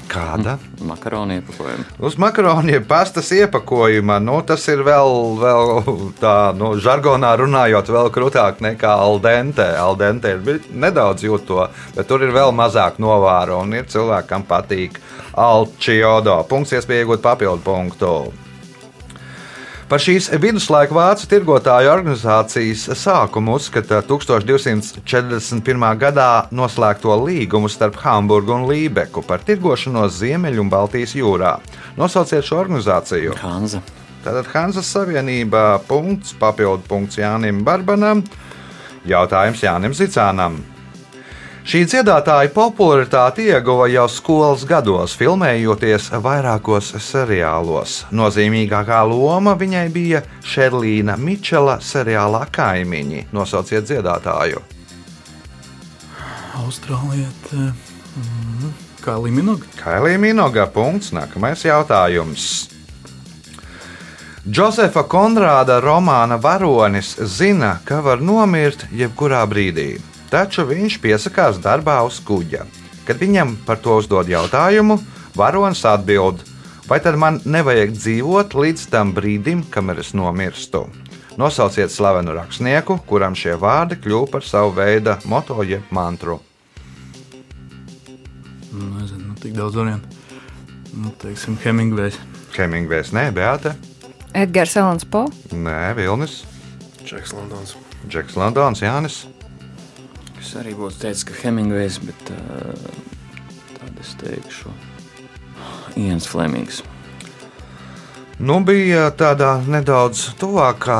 Kāda? 0.08 0.56
Makaronu 0.88 1.36
iepakojuma. 1.36 1.84
Uz 2.00 2.16
makaronu 2.20 2.80
pastas 2.88 3.28
iepakojuma. 3.36 4.16
Nu, 4.24 4.38
tas 4.46 4.64
ir 4.72 4.80
vēl, 4.86 5.12
vēl 5.42 5.72
tā, 6.20 6.34
nu, 6.56 6.72
žargonā 6.80 7.34
runājot, 7.42 7.92
vēl 7.92 8.10
krūtāk 8.14 8.62
nekā 8.64 8.94
aldente. 9.04 9.68
Aldente 9.76 10.32
ir 10.32 10.64
nedaudz 10.72 11.28
jūt 11.28 11.46
to, 11.50 11.68
bet 11.96 12.08
tur 12.08 12.24
ir 12.24 12.32
vēl 12.32 12.56
mazāk 12.56 12.96
novāru 13.02 13.60
un 13.60 13.76
ir 13.76 13.88
cilvēki, 13.92 14.30
kam 14.32 14.48
patīk 14.48 15.00
alčiodo. 15.36 16.40
Punkts, 16.48 16.78
iespēja 16.78 17.04
iegūt 17.04 17.24
papildu 17.24 17.64
punktu. 17.68 18.14
Par 19.88 20.02
šīs 20.04 20.26
viduslaika 20.36 20.92
vācu 20.92 21.24
tirgotāju 21.30 21.88
organizācijas 21.88 22.82
sākumu 23.00 23.54
uzskata 23.56 24.02
1241. 24.04 25.86
gadā 26.02 26.26
noslēgto 26.52 27.16
līgumu 27.22 27.70
starp 27.72 27.96
Hamburgu 28.02 28.52
un 28.52 28.66
Lībeku 28.68 29.22
par 29.24 29.40
tirgošanos 29.48 30.18
Ziemeļu 30.18 30.66
un 30.66 30.68
Baltijas 30.74 31.16
jūrā. 31.16 31.54
Nosauciet 31.96 32.44
šo 32.44 32.60
organizāciju. 32.66 33.38
Hanza. 33.40 33.80
Tātad 34.26 34.52
Hanzas 34.52 34.92
Savienība 34.92 35.78
punkts, 35.88 36.36
papildu 36.36 36.84
punkts 36.84 37.16
Jānim 37.22 37.64
Barbanam, 37.64 38.20
jautājums 39.08 39.64
Jānim 39.64 39.96
Zicānam. 39.96 40.60
Šī 41.68 41.82
dziedātāja 41.84 42.48
popularitāti 42.48 43.44
ieguva 43.52 43.90
jau 43.92 44.06
skolas 44.08 44.62
gados, 44.64 45.12
filmējoties 45.20 46.06
vairākos 46.24 46.94
seriālos. 47.04 47.98
Nozīmīgākā 48.08 49.02
loma 49.10 49.52
viņai 49.52 49.82
bija 49.92 50.22
Šerlīna 50.48 51.18
Mičela 51.20 51.76
seriālā 51.84 52.46
Kaimiņi. 52.56 53.26
Nosauciet 53.36 53.84
dziedātāju. 53.84 54.64
Austrālieta. 56.64 57.68
Mm, 58.16 58.72
Kāli 59.04 59.36
Minoga. 59.36 59.68
Kailija 59.76 60.24
Minoga. 60.24 60.64
Punkts. 60.72 61.12
Nākamais 61.12 61.68
jautājums. 61.68 62.70
Džosefa 64.48 65.04
Konrāda 65.04 65.82
romāna 65.84 66.40
varonis 66.40 67.18
zina, 67.28 67.76
ka 67.84 68.00
var 68.00 68.24
nomirt 68.24 68.88
jebkurā 68.88 69.44
brīdī, 69.44 69.98
taču 70.30 70.66
viņš 70.68 70.98
piesakās 71.02 71.58
darbā 71.62 72.00
uz 72.06 72.20
kuģa. 72.24 72.66
Kad 73.08 73.20
viņam 73.22 73.56
par 73.66 73.80
to 73.80 73.96
uzdod 74.00 74.28
jautājumu, 74.28 74.98
varonis 75.36 75.84
atbild: 75.88 76.42
Vai 76.88 77.00
tad 77.04 77.18
man 77.20 77.40
nevajag 77.44 77.92
dzīvot 77.96 78.54
līdz 78.56 78.88
tam 78.92 79.12
brīdim, 79.16 79.64
kamēr 79.72 80.00
es 80.04 80.14
nomirstu? 80.16 80.86
Nosauciet 81.38 81.92
slavenu 81.94 82.32
rakstnieku, 82.34 82.98
kuram 83.06 83.36
šie 83.38 83.54
vārdi 83.60 83.98
kļuva 84.02 84.30
par 84.32 84.44
savu 84.44 84.72
veidu 84.74 85.14
moto 85.28 85.62
jeb 85.62 85.84
mantru. 85.94 86.40
Nezinu, 88.72 89.28
nu, 89.30 89.36
tik 89.38 89.54
daudz 89.56 89.76
variantu. 89.78 90.08
Nu, 90.98 91.12
teiksim, 91.22 91.56
Hemingvejs. 91.62 92.18
Hemingvejs, 92.56 93.12
nē, 93.14 93.28
Beata, 93.36 93.76
Edgars 94.34 94.74
Alans 94.76 95.06
Po. 95.06 95.28
nē, 95.52 95.94
Vilnis, 95.96 96.42
Čeks 97.04 97.32
Londons. 97.32 97.76
Džeks 98.08 98.36
Londons, 98.36 98.82
Jānis. 98.82 99.26
Es 100.38 100.54
arī 100.58 100.74
būtu 100.78 101.02
teicis, 101.02 101.26
ka 101.28 101.34
Hemingvejs, 101.42 101.98
bet 102.06 102.30
uh, 102.34 102.92
tad 103.78 103.98
es 104.02 104.14
teikšu 104.20 104.72
Ians 105.98 106.28
Flemings. 106.30 106.84
Nu, 108.38 108.60
bija 108.62 109.08
tādā 109.18 109.56
nedaudz 109.66 110.20
tuvākā 110.38 110.98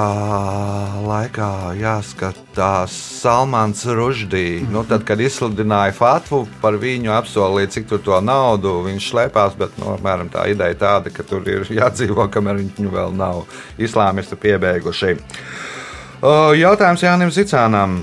laikā 1.06 1.50
jāskatās 1.78 2.96
Salmans 3.20 3.84
Ruždī. 3.86 4.64
Nu, 4.66 4.82
tad, 4.82 5.04
kad 5.06 5.22
izsludināja 5.22 5.94
Fatvu 5.94 6.40
par 6.58 6.74
viņu, 6.82 7.12
apsolīja, 7.14 7.70
cik 7.76 7.86
tur 7.92 8.02
to 8.02 8.18
naudu 8.18 8.80
viņš 8.88 9.06
slēpās, 9.12 9.54
bet 9.60 9.78
nu, 9.78 9.92
apmēram 9.94 10.32
tā 10.34 10.48
ideja 10.50 10.80
tāda, 10.82 11.14
ka 11.14 11.22
tur 11.22 11.46
ir 11.46 11.62
jādzīvo, 11.78 12.26
kamēr 12.26 12.58
viņu 12.64 12.90
vēl 12.96 13.14
nav 13.14 13.44
islāmisti 13.78 14.34
piebeiguši. 14.42 15.14
Jautājums 16.58 17.06
Jānim 17.06 17.30
Zicānam. 17.30 18.00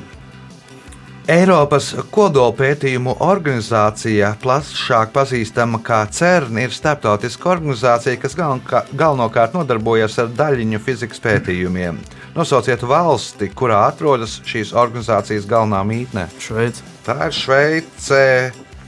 Eiropas 1.25 1.87
kodolpētījumu 2.13 3.15
organizācija, 3.25 4.27
plašāk 4.43 5.09
pazīstama 5.15 5.79
kā 5.81 6.03
CERN, 6.13 6.59
ir 6.61 6.73
starptautiska 6.75 7.49
organizācija, 7.49 8.19
kas 8.21 8.35
galvenokārt 8.37 9.55
nodarbojas 9.57 10.19
ar 10.21 10.29
daļiņu 10.37 10.81
fizikas 10.85 11.23
pētījumiem. 11.23 11.97
Nosauciet 12.35 12.85
valsti, 12.85 13.49
kurā 13.57 13.87
atrodas 13.87 14.37
šīs 14.45 14.75
organizācijas 14.77 15.49
galvenā 15.49 15.81
mītne. 15.89 16.27
Šveice. 16.37 16.85
Tā 17.07 17.17
ir 17.25 17.33
Šveice 17.33 18.21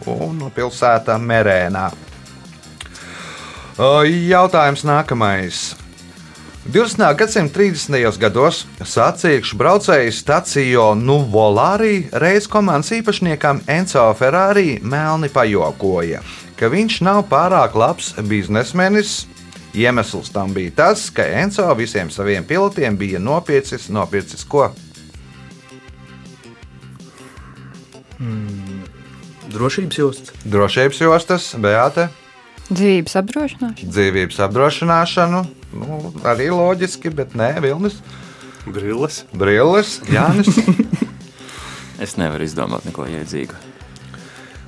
un 0.06 0.46
pilsēta 0.54 1.18
Merēnā. 1.18 1.90
O, 3.82 3.92
Jautājums 4.06 4.86
nākamais. 4.86 5.72
20. 6.74 7.16
gadsimta 7.18 7.60
30. 7.60 8.18
gados 8.20 8.66
sacīkšu 8.84 9.56
braucēju 9.56 10.12
staciju 10.12 10.88
Nuvolārī 11.00 12.10
reiz 12.12 12.48
komandas 12.52 12.92
īpašniekam 12.98 13.62
Enzo 13.72 14.04
Ferrari 14.20 14.76
melni 14.84 15.30
pajokoja, 15.32 16.20
ka 16.60 16.68
viņš 16.68 17.00
nav 17.08 17.24
pārāk 17.32 17.78
labs 17.78 18.12
biznesmenis. 18.20 19.22
Iemesls 19.78 20.34
tam 20.34 20.52
bija 20.54 20.74
tas, 20.76 21.08
ka 21.10 21.24
Enzo 21.24 21.70
visiem 21.80 22.12
saviem 22.12 22.44
pilotiem 22.44 22.98
bija 23.00 23.20
nopircis, 23.20 23.88
nopircis 23.90 24.44
ko? 24.44 24.68
Drošības 29.54 29.98
josts. 30.02 30.34
Drošības 30.44 31.00
jostas, 31.06 31.54
Beate, 31.56 32.10
Dzīves 32.68 33.16
apdrošināšana. 33.16 33.88
dzīvības 33.88 34.42
apdrošināšanu. 34.44 35.46
Nu, 35.76 36.14
arī 36.28 36.48
loģiski, 36.54 37.12
bet 37.14 37.36
nē, 37.38 37.58
Vilnis, 37.64 38.00
Brilles. 38.68 39.24
Brilles, 39.34 39.98
Jānis. 40.12 40.60
Es 42.04 42.14
nevaru 42.14 42.46
izdomāt 42.46 42.84
neko 42.86 43.08
jēdzīgu. 43.10 43.56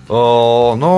O, 0.10 0.74
nu, 0.74 0.92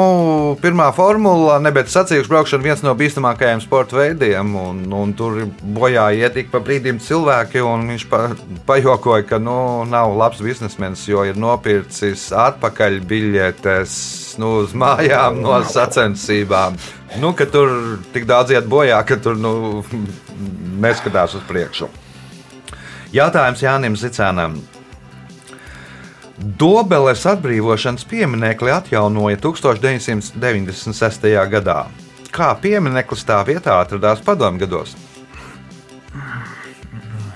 pirmā 0.64 0.86
formula, 0.96 1.58
nebet 1.60 1.90
sacīkšu 1.92 2.32
braukšana, 2.32 2.64
viens 2.64 2.84
no 2.86 2.94
bīstamākajiem 2.96 3.60
sporta 3.60 3.98
veidiem. 4.00 4.54
Un, 4.56 4.86
un 4.96 5.12
tur 5.20 5.42
bojā 5.60 6.06
iet 6.16 6.40
ik 6.40 6.48
pa 6.54 6.62
brīdim 6.64 7.02
cilvēki, 7.04 7.60
viņš 7.60 8.06
pa, 8.08 8.22
pajokoja, 8.70 9.28
ka 9.28 9.42
nu, 9.44 9.58
nav 9.92 10.16
labs 10.16 10.40
biznesmenis, 10.40 11.04
jo 11.12 11.26
ir 11.28 11.36
nopircis 11.36 12.30
atpakaļ 12.32 13.02
biļetes 13.12 14.00
nu, 14.40 14.54
uz 14.64 14.72
mājām 14.72 15.44
no 15.44 15.60
sacensībām. 15.68 16.80
Nu, 17.20 17.36
ka 17.36 17.50
tur 17.52 18.00
tik 18.16 18.24
daudz 18.32 18.56
iet 18.56 18.72
bojā, 18.72 19.04
ka 19.04 19.20
tur 19.20 19.36
nu, 19.36 19.84
neskatās 20.80 21.36
uz 21.36 21.44
priekšu. 21.52 21.92
Jautājums 23.12 23.60
Jānim 23.60 24.00
Zicēnam. 24.00 24.62
Dobeles 26.42 27.22
atbrīvošanas 27.30 28.06
pieminekli 28.10 28.72
atjaunoja 28.74 29.38
1996. 29.44 31.28
gadā. 31.52 31.84
Kā 32.34 32.50
piemineklis 32.58 33.26
tā 33.28 33.38
vietā 33.46 33.78
atradās 33.84 34.24
padomju 34.26 34.64
gados? 34.66 34.96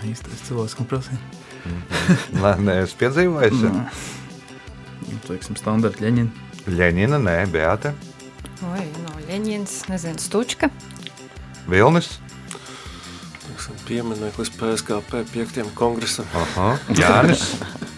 Īstais 0.06 0.42
cilvēks, 0.48 0.76
kam 0.80 0.90
prasīja. 0.90 1.22
Lai 2.42 2.56
neesmu 2.62 3.00
piedzīvojis. 3.04 3.64
Nu, 5.06 5.22
teiksim, 5.28 5.58
standarta 5.60 6.02
ļeņina. 6.06 6.30
Ļeņina, 6.66 7.22
nē, 7.22 7.40
Beata, 7.54 7.94
Oi, 8.64 8.86
no 9.04 9.12
Ļeņģins, 9.28 9.74
nezinu, 9.92 10.22
Stučka. 10.22 10.70
Vilnis. 11.68 12.16
Teiksim, 13.44 13.76
Piemineklis 13.86 14.54
PSKP 14.56 15.26
5. 15.34 15.66
kongresam. 15.76 16.30
Aha, 16.34 16.78
Jānis. 16.96 17.50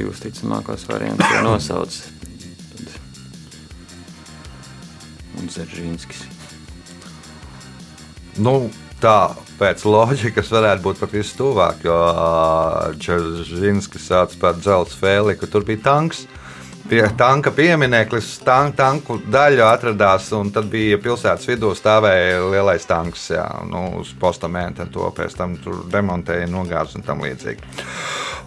Divas 0.00 0.22
ticamākās 0.24 0.86
variantus 0.88 1.28
jau 1.28 1.40
nosauc. 1.44 1.96
Un 5.36 5.50
Zeržīnskis. 5.52 6.22
Nu, 8.40 8.54
tā 9.02 9.34
pēc 9.58 9.84
loģikas 9.84 10.48
varētu 10.54 10.86
būt 10.86 11.02
pat 11.02 11.12
vistuvāk, 11.18 11.84
jo 11.84 11.98
Čeržinskis 13.04 14.08
sauc 14.08 14.38
par 14.40 14.56
dzelzceļa 14.56 15.00
fēli, 15.02 15.36
ka 15.36 15.50
tur 15.52 15.68
bija 15.68 15.84
tanks. 15.90 16.24
Pie 16.88 17.02
tanka 17.16 17.52
piemineklis, 17.54 18.32
tank, 18.42 18.74
tanku 18.78 19.18
daļa 19.30 19.66
atradās, 19.74 20.30
un 20.34 20.48
tad 20.54 20.66
bija 20.72 20.98
pilsētas 21.02 21.46
vidū 21.50 21.70
stāvēja 21.78 22.40
lielais 22.50 22.86
tanks. 22.88 23.28
Jā, 23.34 23.44
nu, 23.68 24.00
uz 24.00 24.14
postamenta 24.18 24.88
to 24.90 25.10
pēc 25.14 25.36
tam 25.38 25.54
tur 25.62 25.84
demontēja, 25.92 26.48
nogāza 26.50 26.98
un 26.98 27.06
tam 27.06 27.22
līdzīgi. 27.26 27.76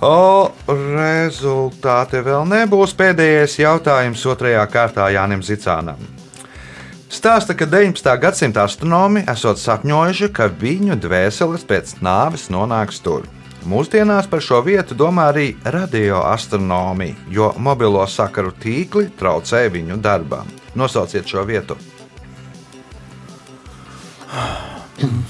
O, 0.03 0.49
rezultāti 0.67 2.19
vēl 2.25 2.43
nebūs. 2.49 2.95
Pēdējais 2.99 3.59
jautājums 3.61 4.25
otrajā 4.27 4.65
kārtā 4.73 5.07
Jānim 5.13 5.45
Zicānam. 5.45 6.01
Stāsta, 7.13 7.53
ka 7.53 7.67
19. 7.69 8.09
gadsimta 8.17 8.63
astronomi 8.65 9.21
esot 9.29 9.61
sapņojuši, 9.61 10.31
ka 10.33 10.49
viņu 10.49 10.97
dvēseles 10.97 11.63
pēc 11.69 11.99
nāves 12.01 12.49
nonāks 12.51 12.99
tur. 13.05 13.29
Mūsdienās 13.63 14.27
par 14.27 14.41
šo 14.43 14.57
vietu 14.65 14.95
domā 14.97 15.29
arī 15.31 15.53
radioastronomi, 15.63 17.13
jo 17.31 17.53
mobilo 17.63 18.03
sakaru 18.11 18.51
tīkli 18.59 19.07
traucē 19.19 19.61
viņu 19.71 19.95
darbam. 20.03 20.49
Nosauciet 20.75 21.29
šo 21.31 21.45
vietu. 21.47 21.77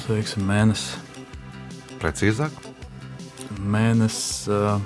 Teiksim, 0.07 0.47
mēnesis. 0.49 0.97
Precīzāk. 2.01 2.57
Mēnesis 3.61 4.49
uh, 4.49 4.81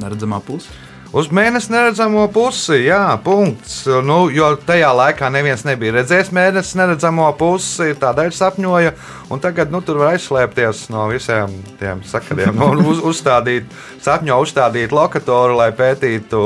neredzamā 0.00 0.40
puse. 0.44 0.87
Uz 1.08 1.30
mēnesi 1.32 1.70
neredzamo 1.72 2.26
pusi, 2.28 2.82
jā, 2.84 3.14
punkts. 3.24 3.78
Nu, 4.04 4.26
jo 4.28 4.50
tajā 4.68 4.90
laikā 4.92 5.30
neviens 5.32 5.62
nebija 5.64 5.94
redzējis 5.96 6.28
mēnesi 6.36 6.76
neredzamo 6.76 7.30
pusi, 7.40 7.94
tādēļ 7.96 8.34
sapņoja. 8.36 8.92
Un 9.32 9.40
tagad 9.40 9.72
nu, 9.72 9.80
tur 9.80 10.02
var 10.02 10.18
aizslēpties 10.18 10.82
no 10.92 11.06
visiem 11.08 11.54
tiem 11.80 12.02
sakariem. 12.04 12.52
Nu, 12.60 12.74
uz, 12.92 13.00
uzstādīt, 13.00 13.72
sapņo 14.04 14.36
uzstādīt 14.44 14.92
lokatoru, 14.92 15.56
lai 15.62 15.70
pētītu 15.72 16.42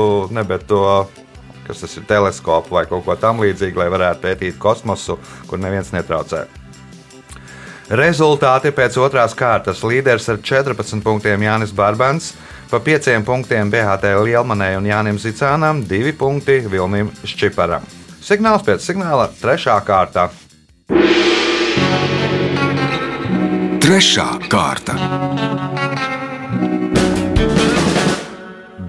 to. 0.71 0.87
Kas 1.63 1.79
tas 1.79 1.93
ir 1.95 2.03
teleskops 2.07 2.71
vai 2.71 2.83
kaut 2.87 3.05
ko 3.05 3.15
tamlīdzīgu, 3.19 3.79
lai 3.79 3.91
varētu 3.91 4.23
pētīt 4.23 4.57
kosmosu, 4.59 5.15
kur 5.47 5.59
neviens 5.59 5.91
netraucē. 5.95 6.41
Rezultāti 7.91 8.71
pēc 8.71 8.95
otrās 8.99 9.35
kārtas 9.35 9.83
līderis 9.83 10.27
ar 10.31 10.39
14 10.43 11.03
punktiem 11.03 11.43
Jānis 11.43 11.71
Barbans, 11.75 12.33
pa 12.73 12.79
5 12.79 13.21
punktiem 13.25 13.69
BHT 13.69 14.03
Lielmanai 14.23 14.73
un 14.79 14.85
Jānim 14.89 15.19
Zicānam, 15.21 15.83
2 15.85 16.15
punkti 16.17 16.55
Vilnim 16.65 17.11
Ščiparam. 17.21 17.83
Signāls 18.17 18.65
pēc 18.65 18.81
signāla- 18.81 19.27
trešā 19.41 19.75
kārta. 19.85 20.31
Trešā 23.77 24.25
kārta. 24.49 24.97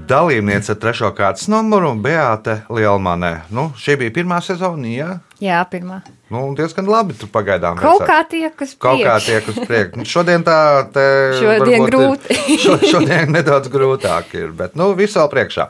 Dalībniece 0.09 0.73
ar 0.73 0.81
trešo 0.81 1.13
kārtas 1.13 1.49
numuru- 1.53 1.93
Beate 2.07 2.63
Lielmanē. 2.71 3.43
Nu, 3.51 3.75
šī 3.77 3.99
bija 3.99 4.11
pirmā 4.17 4.41
sezona, 4.41 4.89
jā. 4.89 5.21
Jā, 5.45 5.61
pirmā. 5.69 5.99
Nu, 6.33 6.47
diezgan 6.57 6.87
labi 6.89 7.13
tu 7.21 7.27
pagaidām. 7.29 7.77
Kaut 7.77 8.01
esi. 8.01 8.09
kā 8.09 8.19
tiek 8.31 8.63
uz 8.65 8.71
Kaut 8.81 9.01
kā 9.03 9.17
priekšu. 9.19 9.27
tiek 9.29 9.49
uz 9.53 9.59
priekšu. 9.69 10.01
Nu, 10.01 10.07
Šodien 10.09 10.45
tā 10.47 10.59
te 10.95 11.05
Šodien 11.43 11.59
varbūt 11.61 11.75
ir- 11.77 11.89
grūti. 11.91 12.39
Šo, 12.65 12.77
šodien 12.95 13.35
nedaudz 13.35 13.69
grūtāk 13.75 14.33
ir, 14.41 14.53
bet 14.57 14.79
nu, 14.81 14.93
viss 14.97 15.19
vēl 15.21 15.29
priekšā. 15.35 15.69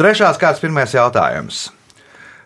Trešās 0.00 0.40
kārtas 0.40 0.62
pirmais 0.64 0.94
jautājums. 0.96 1.68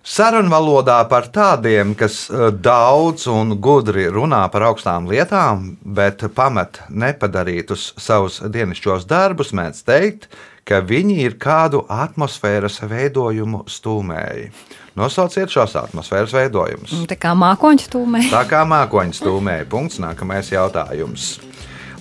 Sarunvalodā 0.05 0.99
par 1.09 1.31
tādiem, 1.33 1.95
kas 1.97 2.27
eh, 2.29 2.51
daudz 2.53 3.25
un 3.33 3.55
gudri 3.65 4.05
runā 4.13 4.43
par 4.53 4.67
augstām 4.69 5.07
lietām, 5.09 5.71
bet 5.81 6.27
pamet 6.37 6.83
nepadarītus 6.93 7.95
savus 7.97 8.43
dienasčos 8.53 9.07
darbus, 9.09 9.55
mēdz 9.57 9.81
teikt, 9.89 10.29
ka 10.69 10.83
viņi 10.85 11.17
ir 11.25 11.39
kādu 11.41 11.87
atmosfēras 11.89 12.83
veidojumu 12.89 13.63
stūmēji. 13.71 14.51
Nosauciet 14.95 15.51
šos 15.51 15.73
atmosfēras 15.81 16.31
veidojumus. 16.37 16.93
Tā 17.11 17.17
kā 17.19 17.33
mākoņu 17.35 17.83
stūmē. 17.89 18.21
Tā 18.31 18.45
kā 18.47 18.61
mākoņu 18.69 19.17
stūmēja. 19.19 19.67
Punkts. 19.71 19.99
Nākamais 20.03 20.53
jautājums. 20.55 21.33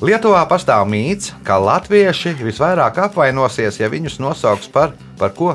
Lietuvā 0.03 0.43
pastāv 0.49 0.83
mīts, 0.91 1.31
ka 1.47 1.57
latvieši 1.63 2.35
visvairāk 2.43 2.99
apvainosies, 3.05 3.79
ja 3.79 3.87
viņus 3.89 4.19
nosauks 4.21 4.67
par, 4.73 4.93
par 5.17 5.31
ko? 5.37 5.53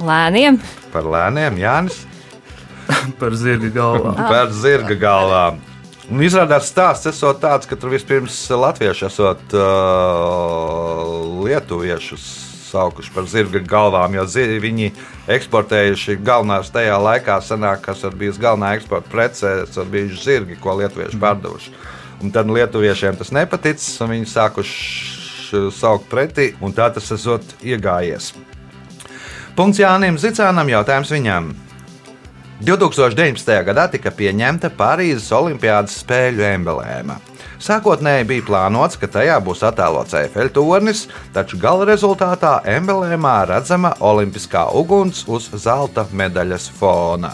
Lēniem. 0.00 0.58
Par 0.94 1.06
lēniem, 1.06 1.58
Jānis, 1.60 2.02
Par 3.20 3.34
zirga 3.38 3.70
galvām. 3.74 4.16
par 4.16 4.50
zirga 4.56 4.96
galvām. 4.98 5.60
Un 6.10 6.18
izrādās 6.26 6.66
stāsts 6.66 7.06
esot 7.06 7.38
tāds, 7.38 7.68
ka 7.70 7.76
tur 7.78 7.92
vispirms 7.92 8.34
latvieši 8.50 9.04
esot 9.06 9.52
uh, 9.54 11.04
lietuviešus 11.46 12.24
saukuši 12.70 13.12
par 13.14 13.28
zirga 13.30 13.62
galvām, 13.66 14.14
jo 14.18 14.24
zi, 14.30 14.46
viņi 14.62 14.90
eksportējuši 15.30 16.18
galvenās 16.26 16.70
tajā 16.74 16.98
laikā, 17.02 17.38
senāk, 17.46 17.84
kas 17.86 18.02
ir 18.06 18.18
bijis 18.18 18.42
galvenā 18.42 18.74
eksporta 18.78 19.10
prece, 19.10 19.54
ir 19.70 19.94
bijuši 19.94 20.22
zirgi, 20.24 20.58
ko 20.58 20.76
lietuvieši 20.82 21.22
pārdevuši. 21.22 21.74
Un 22.20 22.34
tad 22.34 22.50
lietuviešiem 22.50 23.18
tas 23.18 23.30
nepaticis, 23.34 23.94
un 24.02 24.14
viņi 24.16 24.30
sākuši 24.34 25.70
saukt 25.74 26.10
pretī, 26.10 26.52
un 26.62 26.74
tā 26.74 26.90
tas 26.94 27.10
esot 27.14 27.54
iegājies. 27.62 28.32
Punkts 29.58 29.82
Jānim 29.82 30.18
Zicānam, 30.18 30.70
jautājums 30.70 31.10
viņam. 31.14 31.52
2019. 32.60 33.54
gadā 33.64 33.86
tika 33.88 34.10
pieņemta 34.12 34.68
Parīzes 34.76 35.30
Olimpiādas 35.32 35.94
spēļu 36.02 36.44
emblēma. 36.44 37.16
Sākotnēji 37.60 38.26
bija 38.28 38.44
plānots, 38.44 38.98
ka 39.00 39.08
tajā 39.08 39.38
būs 39.44 39.62
attēlots 39.64 40.12
Eifeļa 40.16 40.52
tornis, 40.52 41.06
taču 41.32 41.56
gala 41.60 41.88
rezultātā 41.88 42.58
emblēmā 42.68 43.34
redzama 43.48 43.94
olimpiskā 44.04 44.66
uguns 44.76 45.24
uz 45.28 45.48
zelta 45.56 46.04
medaļas 46.12 46.68
fona. 46.76 47.32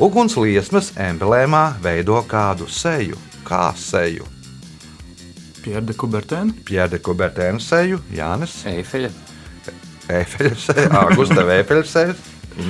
Uguns 0.00 0.36
liesmas 0.36 0.92
emblēmā 1.00 1.64
veido 1.80 2.20
kādu 2.28 2.68
seju, 2.68 3.16
kā 3.48 3.70
seju. 3.76 4.28
Pierda 5.64 5.96
Kubertēna. 5.96 6.52
Pierde 6.68 7.00
Kubertēna 7.00 7.60
seju, 7.62 8.00
Jānis. 8.12 8.60
Eifeļa. 8.68 9.12
Eifeļa 10.12 10.56
seja, 10.60 10.88
Augusta 11.06 11.44
Eifeļa 11.44 11.84
seja. 11.88 12.16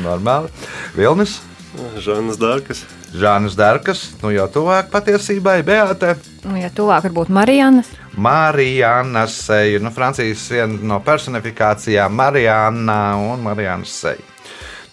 Normāli. 0.02 0.50
Vilnis, 0.94 1.40
Žanas 1.72 2.36
Dārkas. 2.36 2.82
Žānis 3.16 3.54
Dārkas, 3.56 4.02
nu 4.20 4.32
jau 4.32 4.44
tuvāk 4.52 4.90
patiesībai, 4.92 5.62
Beate. 5.64 6.14
Nu, 6.44 6.56
ja 6.60 6.68
tuvāk 6.72 7.06
varbūt 7.06 7.32
Marijanas. 7.32 7.88
Marijāna 8.12 9.24
seja, 9.30 9.80
nu, 9.80 9.92
Francijas 9.94 10.44
viena 10.52 10.76
no 10.92 11.00
personifikācijām, 11.04 12.12
Marijāna 12.16 12.98
un 13.24 13.44
Marijānas 13.44 13.94
seja. 14.04 14.28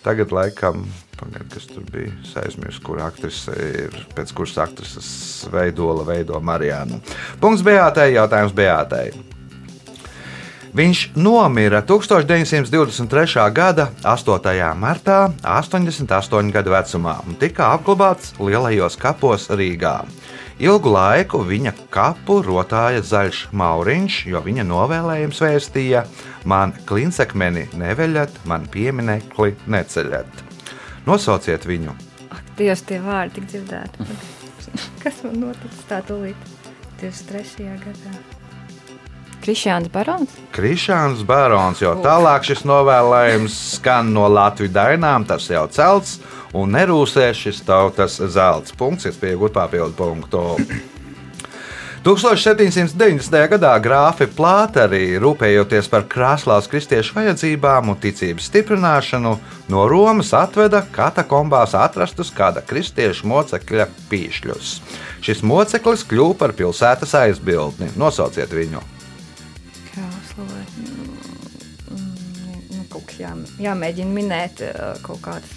Tagad, 0.03 0.31
laikam, 0.31 0.85
pagaid, 1.19 1.49
kas 1.51 1.67
tur 1.67 1.83
bija, 1.91 2.13
es 2.23 2.35
aizmirsu, 2.39 2.83
kur 2.85 3.01
aktrise 3.03 3.55
ir, 3.59 3.97
pēc 4.15 4.31
kuras 4.35 4.55
aktrises 4.63 5.09
veidola 5.51 6.07
veido 6.07 6.39
Marijānu. 6.39 7.01
Punkts 7.43 7.65
Beātei, 7.67 8.13
jautājums 8.15 8.55
Beātei. 8.55 9.11
Viņš 10.69 10.99
nomira 11.17 11.81
1923. 11.81 13.41
gada 13.49 13.87
8. 14.05 14.75
martā, 14.77 15.31
88 15.41 16.51
gadu 16.53 16.75
vecumā, 16.75 17.15
un 17.25 17.37
tika 17.41 17.71
apglabāts 17.73 18.35
lielajos 18.37 18.97
kapos 19.01 19.47
Rīgā. 19.49 20.03
Ilgu 20.61 20.91
laiku 20.93 21.41
viņa 21.47 21.73
kapu 21.89 22.41
rotāja 22.45 23.01
zaļš 23.01 23.47
mauriņš, 23.55 24.19
jo 24.29 24.43
viņa 24.45 24.67
novēlējums 24.69 25.41
vēstīja: 25.41 26.03
Man 26.45 26.75
klinsekmeni 26.85 27.69
neveļat, 27.79 28.41
man 28.45 28.67
pieminekli 28.69 29.55
neceļat. 29.65 30.43
Nosauciet 31.07 31.65
viņu! 31.65 31.95
Ak, 32.29 32.43
Dievs, 32.59 32.83
tie 32.85 32.99
vārdi 33.01 33.39
tik 33.39 33.49
dzirdēti. 33.53 34.09
Kas 35.03 35.23
man 35.25 35.39
noticis 35.47 35.87
tā 35.89 36.03
tūlīt? 36.05 36.51
23. 36.99 37.71
gadā. 37.87 38.38
Krišjāns 39.39 39.87
Barons. 39.91 40.35
Krišāns 40.55 41.23
Barons, 41.27 41.79
jo 41.81 41.93
tālāk 42.03 42.43
šis 42.49 42.65
novēlējums 42.67 43.55
skan 43.77 44.11
no 44.13 44.27
Latvijas 44.27 44.75
dainām, 44.75 45.25
tas 45.27 45.47
jau 45.49 45.63
celts, 45.71 46.17
un 46.53 46.75
nerūsē 46.75 47.31
šis 47.37 47.63
tautas 47.67 48.19
zelta 48.19 48.75
punkts, 48.77 49.07
kas 49.07 49.19
pieaugot 49.21 49.55
papildu 49.55 49.95
punktu. 49.95 50.43
1790. 51.99 53.33
gadā 53.51 53.71
grāfi 53.83 54.27
Plāteri, 54.31 55.17
rūpējoties 55.19 55.89
par 55.91 56.05
krāslās 56.07 56.69
kristiešu 56.71 57.17
vajadzībām 57.17 57.91
un 57.91 57.99
ticības 57.99 58.47
stiprināšanu, 58.47 59.33
no 59.71 59.87
Romas 59.91 60.31
atveda 60.35 60.85
katakombās 60.95 61.75
atrastus 61.75 62.31
kāda 62.35 62.63
kristiešu 62.63 63.27
mocekļa 63.27 63.89
pīšļus. 64.11 64.77
Šis 65.27 65.43
moceklis 65.43 66.07
kļuva 66.07 66.39
par 66.39 66.55
pilsētas 66.55 67.17
aizbildni. 67.19 67.91
Nosauciet 67.99 68.55
viņu! 68.55 68.98
Jā, 73.19 73.33
jāmēģina 73.61 74.15
minēt 74.15 74.63
uh, 74.65 74.93
kaut 75.05 75.21
kādas, 75.25 75.55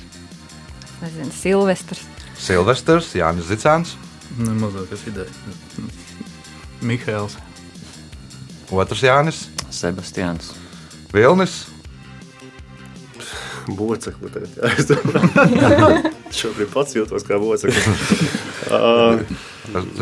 nezinu, 1.03 1.33
Silvestras. 1.37 2.05
Silvestris, 2.43 3.13
Jānis 3.19 3.51
Zicāns, 3.51 3.97
Nemazākās 4.41 5.03
idejas. 5.11 5.41
Mihēls. 6.83 7.37
otrs 8.73 9.03
Jānis, 9.05 9.45
Sebastians. 9.71 10.55
Vilnis. 11.13 11.72
Bocekli. 13.79 14.31
Šobrīd 16.33 16.71
pats 16.73 16.97
jūtos 16.97 17.27
kā 17.29 17.41
boceklis. 17.43 17.83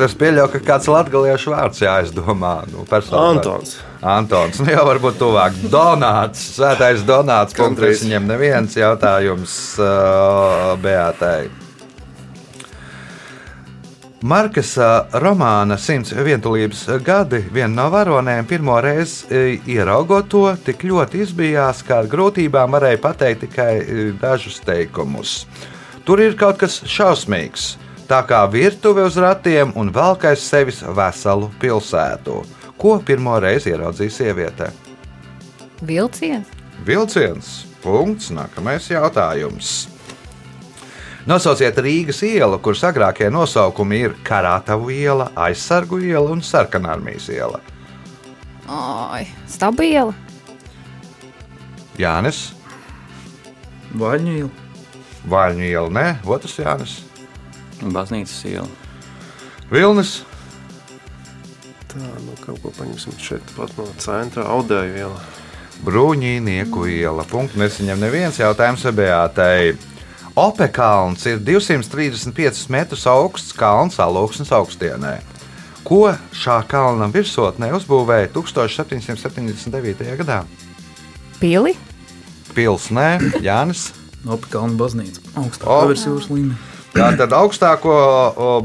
Es, 0.00 0.14
pieļauju, 0.16 0.48
ka 0.54 0.58
kāds 0.64 0.86
latviešu 0.88 1.52
vārds 1.52 1.82
jāizdomā. 1.84 2.62
Nu. 2.72 2.86
Antons. 3.20 3.74
Antons, 4.00 4.56
nu 4.64 4.72
jau 4.72 4.86
varbūt 4.88 5.20
tuvāk. 5.20 5.52
Donāts, 5.70 6.40
svētais 6.56 7.04
Donāts. 7.04 7.52
Punkts 7.58 8.06
viņam 8.06 8.24
neviens 8.32 8.78
jautājums 8.80 9.58
uh, 9.76 10.78
Beatai. 10.80 11.50
Markesa 14.20 15.06
romāna 15.16 15.78
Simts 15.80 16.12
vientulības 16.12 16.82
gadi 17.00 17.38
viena 17.54 17.72
no 17.72 17.86
varonēm 17.88 18.44
pirmo 18.44 18.74
reizi 18.84 19.24
e, 19.32 19.44
ieraugot 19.72 20.26
to, 20.28 20.42
tik 20.60 20.82
ļoti 20.84 21.22
izbijās, 21.24 21.80
ka 21.80 22.02
ar 22.02 22.08
grūtībām 22.12 22.76
varēja 22.76 22.98
pateikt 23.00 23.46
tikai 23.46 23.70
e, 23.80 24.02
dažus 24.20 24.58
teikumus. 24.66 25.46
Tur 26.04 26.20
ir 26.20 26.36
kaut 26.36 26.60
kas 26.60 26.82
šausmīgs, 26.84 27.78
tā 28.10 28.20
kā 28.28 28.42
virtuve 28.52 29.06
uz 29.08 29.16
ratiem 29.16 29.72
un 29.80 29.88
valkais 29.88 30.44
sevis 30.44 30.82
veselu 30.84 31.48
pilsētu. 31.62 32.42
Ko 32.76 32.98
pirmo 33.00 33.38
reizi 33.40 33.72
ieraudzīja 33.72 34.16
sieviete? 34.18 34.68
Vilciens. 35.80 36.52
Vilciens. 36.84 37.54
Punkts. 37.80 38.28
Nākamais 38.36 38.92
jautājums. 38.92 39.88
Nosauciet 41.28 41.76
Rīgas 41.84 42.22
ielu, 42.24 42.56
kuras 42.64 42.84
agrākie 42.88 43.28
nosaukumi 43.32 44.00
ir 44.06 44.16
Karātavu 44.24 44.88
iela, 44.94 45.28
Aizsargu 45.36 46.00
iela 46.00 46.30
un 46.32 46.40
Sarkanarmijas 46.40 47.28
iela. 47.28 47.60
Ai, 48.70 49.26
stabila. 49.50 50.14
Jānis, 52.00 52.50
Vaļņu 54.00 54.38
iela. 54.38 54.50
Vaļņu 55.28 55.66
iela, 55.68 55.92
nē, 55.92 56.06
otrs 56.24 56.56
Jānis, 56.62 56.96
Baznīcas 57.80 58.40
iela. 58.48 58.68
Vilnis, 59.70 60.20
Tā, 61.90 62.06
nu 62.22 62.36
kaut 62.38 62.60
ko 62.62 62.70
paņemsim 62.76 63.16
šeit 63.18 63.48
pat 63.56 63.72
no 63.74 63.88
centra 63.98 64.44
audēju 64.54 64.98
iela. 65.00 65.22
Brūņīnieku 65.82 66.84
iela. 66.92 67.24
Punkts 67.26 67.58
nesaņem 67.58 67.98
neviens 68.04 68.38
jautājums 68.38 68.84
Beatai. 70.30 70.46
Opekalns 70.46 71.26
ir 71.26 71.38
235 71.38 72.68
metrus 72.70 73.06
augsts 73.06 73.52
kalns 73.52 73.98
alūksnes 73.98 74.52
augstienē. 74.52 75.20
Ko 75.84 76.14
šā 76.32 76.60
kalna 76.68 77.08
virsotnē 77.10 77.72
uzbūvēja 77.74 78.28
1779. 78.32 80.16
gadā? 80.20 80.44
Pili. 81.40 81.76
Pils, 82.54 82.90
nē, 82.90 83.40
Jānis. 83.40 83.90
Opikalna 84.28 84.76
baznīca. 84.76 85.20
O. 85.34 85.46
Augstākā 85.46 85.86
virs 85.88 86.06
jūras 86.06 86.28
līmenī. 86.30 86.56
Tātad 86.90 87.30
augstāko 87.32 87.92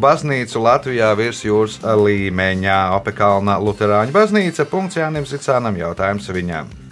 baznīcu 0.02 0.60
Latvijā 0.60 1.12
virs 1.16 1.44
jūras 1.46 1.78
līmeņa- 1.80 2.78
Opekalna 2.98 3.60
Lutāņu 3.62 4.12
baznīca. 4.12 4.66
Punkts 4.66 4.98
Jānim 4.98 5.26
Zicānam 5.30 5.78
jautājums 5.78 6.28
viņam. 6.28 6.85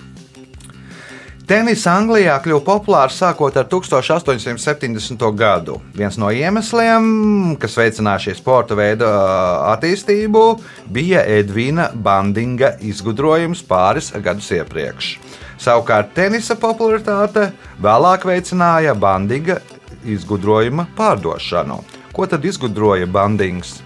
Tenis 1.43 1.81
Anglijā 1.91 2.37
kļuva 2.39 2.61
populārs 2.63 3.17
sākot 3.19 3.57
ar 3.59 3.65
1870. 3.67 5.23
gadu. 5.35 5.75
Viens 5.91 6.15
no 6.15 6.29
iemesliem, 6.31 7.57
kas 7.59 7.75
veicināja 7.75 8.21
šī 8.29 8.35
sporta 8.37 8.77
veida 8.79 9.09
attīstību, 9.73 10.43
bija 10.95 11.25
Edvīna 11.27 11.89
Bandinga 12.05 12.77
izgudrojums 12.87 13.59
pāris 13.67 14.13
gadus 14.23 14.47
iepriekš. 14.55 15.09
Savukārt 15.59 16.15
tenisa 16.15 16.55
popularitāte 16.55 17.49
vēlāk 17.83 18.23
veicināja 18.29 18.95
Bandinga 18.95 19.59
izgudrojuma 20.07 20.87
pārdošanu. 20.95 21.81
Ko 22.15 22.29
tad 22.29 22.47
izgudroja 22.47 23.09
Bandings? 23.11 23.81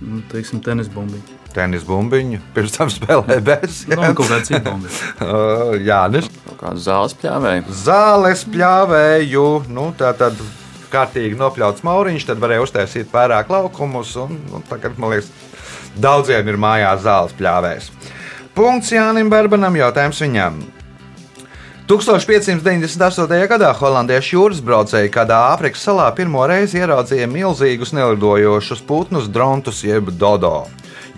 Nu, 0.00 0.24
teiksim, 0.32 0.64
tenis 0.64 0.88
bumbiņa. 0.88 1.41
Tenis 1.54 1.84
bumbiņu, 1.86 2.40
pirms 2.56 2.74
tam 2.76 2.90
spēlēja 2.92 3.44
bez. 3.46 3.82
Nu, 3.90 4.00
kaut 4.16 4.26
kāda 4.26 4.42
cita 4.48 4.62
bumbiņa. 4.66 5.30
Jānis. 5.88 6.28
Kādu 6.60 6.82
zāles 6.82 7.14
pļāvēju. 7.20 7.76
Zāles 7.82 8.44
pļāvēju, 8.52 9.46
nu, 9.72 9.86
tā 9.98 10.12
tad 10.18 10.38
kārtīgi 10.92 11.38
nopļauts 11.40 11.84
mauriņš, 11.86 12.28
tad 12.28 12.42
varēja 12.42 12.66
uztaisīt 12.66 13.12
vairāk 13.12 13.50
laukumus. 13.52 14.14
Un, 14.22 14.36
un 14.52 14.64
tagad, 14.68 14.98
man 15.00 15.14
liekas, 15.14 15.32
daudziem 15.96 16.48
ir 16.52 16.60
mājās 16.60 17.04
zāles 17.06 17.34
pļāvējs. 17.38 17.90
Punkts 18.56 18.92
Jānim 18.92 19.32
Barbanam, 19.32 19.76
jautājums 19.80 20.20
viņam. 20.22 20.60
1598. 21.88 23.40
gadā 23.50 23.72
holandiešu 23.76 24.36
jūras 24.36 24.60
braucēji 24.64 25.10
kādā 25.12 25.40
Āfrikas 25.50 25.82
salā 25.84 26.06
pirmo 26.16 26.44
reizi 26.48 26.78
ieraudzīja 26.80 27.26
milzīgus 27.28 27.92
nelidojošus 27.96 28.84
putnus, 28.86 29.26
drontus 29.32 29.82
jeb 29.84 30.12
dodo. 30.16 30.62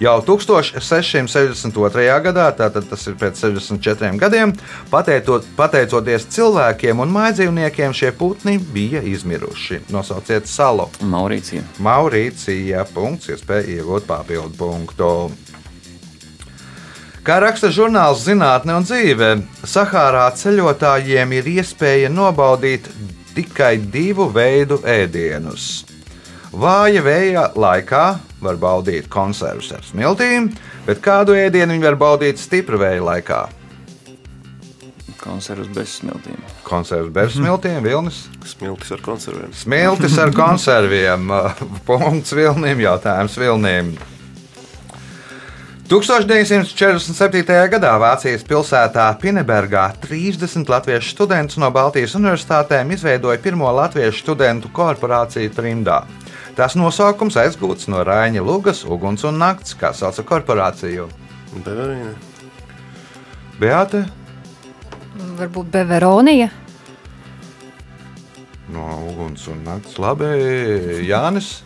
Jau 0.02 0.16
1662. 0.26 2.06
gadā, 2.24 2.48
tātad 2.58 2.88
tas 2.90 3.04
ir 3.06 3.14
pēc 3.20 3.38
64 3.44 4.18
gadiem, 4.18 4.50
pateicot, 4.90 5.46
pateicoties 5.54 6.26
cilvēkiem 6.34 6.98
un 7.04 7.14
mājdzīvniekiem, 7.14 7.94
šie 7.94 8.10
putni 8.18 8.56
bija 8.58 9.04
izmiruši. 9.06 9.84
Nosauciet 9.94 10.50
salu. 10.50 10.88
Maurīcija. 10.98 11.62
Maurīcija. 11.78 12.82
Punkts, 12.94 13.30
iespēja 13.30 13.78
iegūt 13.78 14.10
papildu 14.10 14.58
punktu. 14.58 15.10
Kā 17.24 17.38
raksta 17.40 17.70
žurnāls 17.72 18.26
Zinātne 18.26 18.74
un 18.76 18.84
dzīve, 18.84 19.30
Sahārā 19.64 20.26
ceļotājiem 20.36 21.38
ir 21.38 21.54
iespēja 21.54 22.10
nobaudīt 22.12 22.90
tikai 23.34 23.78
divu 23.78 24.26
veidu 24.34 24.82
ēdienus. 24.84 25.93
Vāja 26.54 27.00
vēja 27.02 27.48
laikā 27.58 28.04
var 28.38 28.58
baudīt 28.62 29.08
konservus 29.10 29.72
ar 29.74 29.82
smiltīm, 29.82 30.52
bet 30.86 31.00
kādu 31.02 31.34
ēdienu 31.34 31.74
viņi 31.74 31.86
var 31.88 31.96
baudīt 31.98 32.38
stipra 32.38 32.78
vēja 32.78 33.02
laikā? 33.02 33.40
Konservus 35.18 35.70
bez 35.74 35.96
smiltīm. 35.98 36.38
Konservus 36.62 37.10
bez 37.16 37.34
smiltīm, 37.34 37.80
vilnis. 37.82 38.26
Smiltis 38.46 38.92
ar 38.94 39.02
konserviem. 39.02 39.50
Smiltis 39.56 40.18
ar 40.20 40.34
konserviem. 40.44 41.32
Punkts 41.88 42.34
vilnim, 42.36 42.82
jautājums 42.84 43.38
vilnim. 43.40 43.94
1947. 45.90 47.42
gadā 47.74 47.96
Vācijas 48.00 48.46
pilsētā 48.46 49.08
Pinebergā 49.20 49.88
30 50.04 50.70
latviešu 50.70 51.16
studentus 51.16 51.58
no 51.60 51.68
Baltijas 51.74 52.14
universitātēm 52.16 52.94
izveidoja 52.94 53.42
pirmo 53.42 53.72
latviešu 53.74 54.22
studentu 54.22 54.70
korporāciju 54.72 55.52
trimdā. 55.56 56.04
Tās 56.54 56.76
nosaukums 56.78 57.34
aizgūts 57.40 57.88
no 57.90 58.04
Raņa 58.06 58.42
Lugas, 58.46 58.84
Uguns 58.86 59.24
un 59.26 59.40
Nakts, 59.42 59.74
kā 59.78 59.90
sauca 59.96 60.22
korporāciju. 60.26 61.08
Beverīna. 61.64 62.12
Beate 63.58 64.04
Varbūt 65.38 65.68
Beveronija. 65.70 66.48
no 68.74 68.84
Uguns 69.10 69.46
un 69.50 69.62
Nakts. 69.66 69.98
Labi, 70.02 70.26
Jānis. 71.06 71.62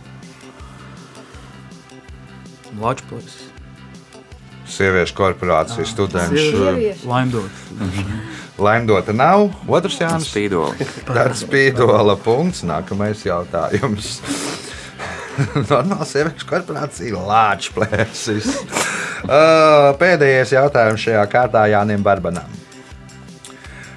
Lačpils. 2.80 3.36
Sieviešu 4.68 5.14
korporācija 5.16 5.86
studentu. 5.88 6.36
Laimdot. 7.08 7.50
Laimdota 8.58 9.12
nav. 9.16 9.48
Otrs 9.68 9.96
Jānis. 10.00 10.28
Spīdoli. 10.28 10.88
Tāds 11.08 11.44
spīdola 11.46 12.16
punkts. 12.20 12.64
Nākamais 12.68 13.24
jautājums. 13.24 14.18
Normāls 15.70 16.12
sieviešu 16.14 16.46
korporācija 16.48 17.26
Lāča 17.28 17.74
plēsis. 17.76 18.48
Uh, 19.24 19.94
Pēdējais 20.00 20.54
jautājums 20.54 21.04
šajā 21.04 21.24
kārtā 21.30 21.66
Jānim 21.72 22.04
Barbanam. 22.06 22.50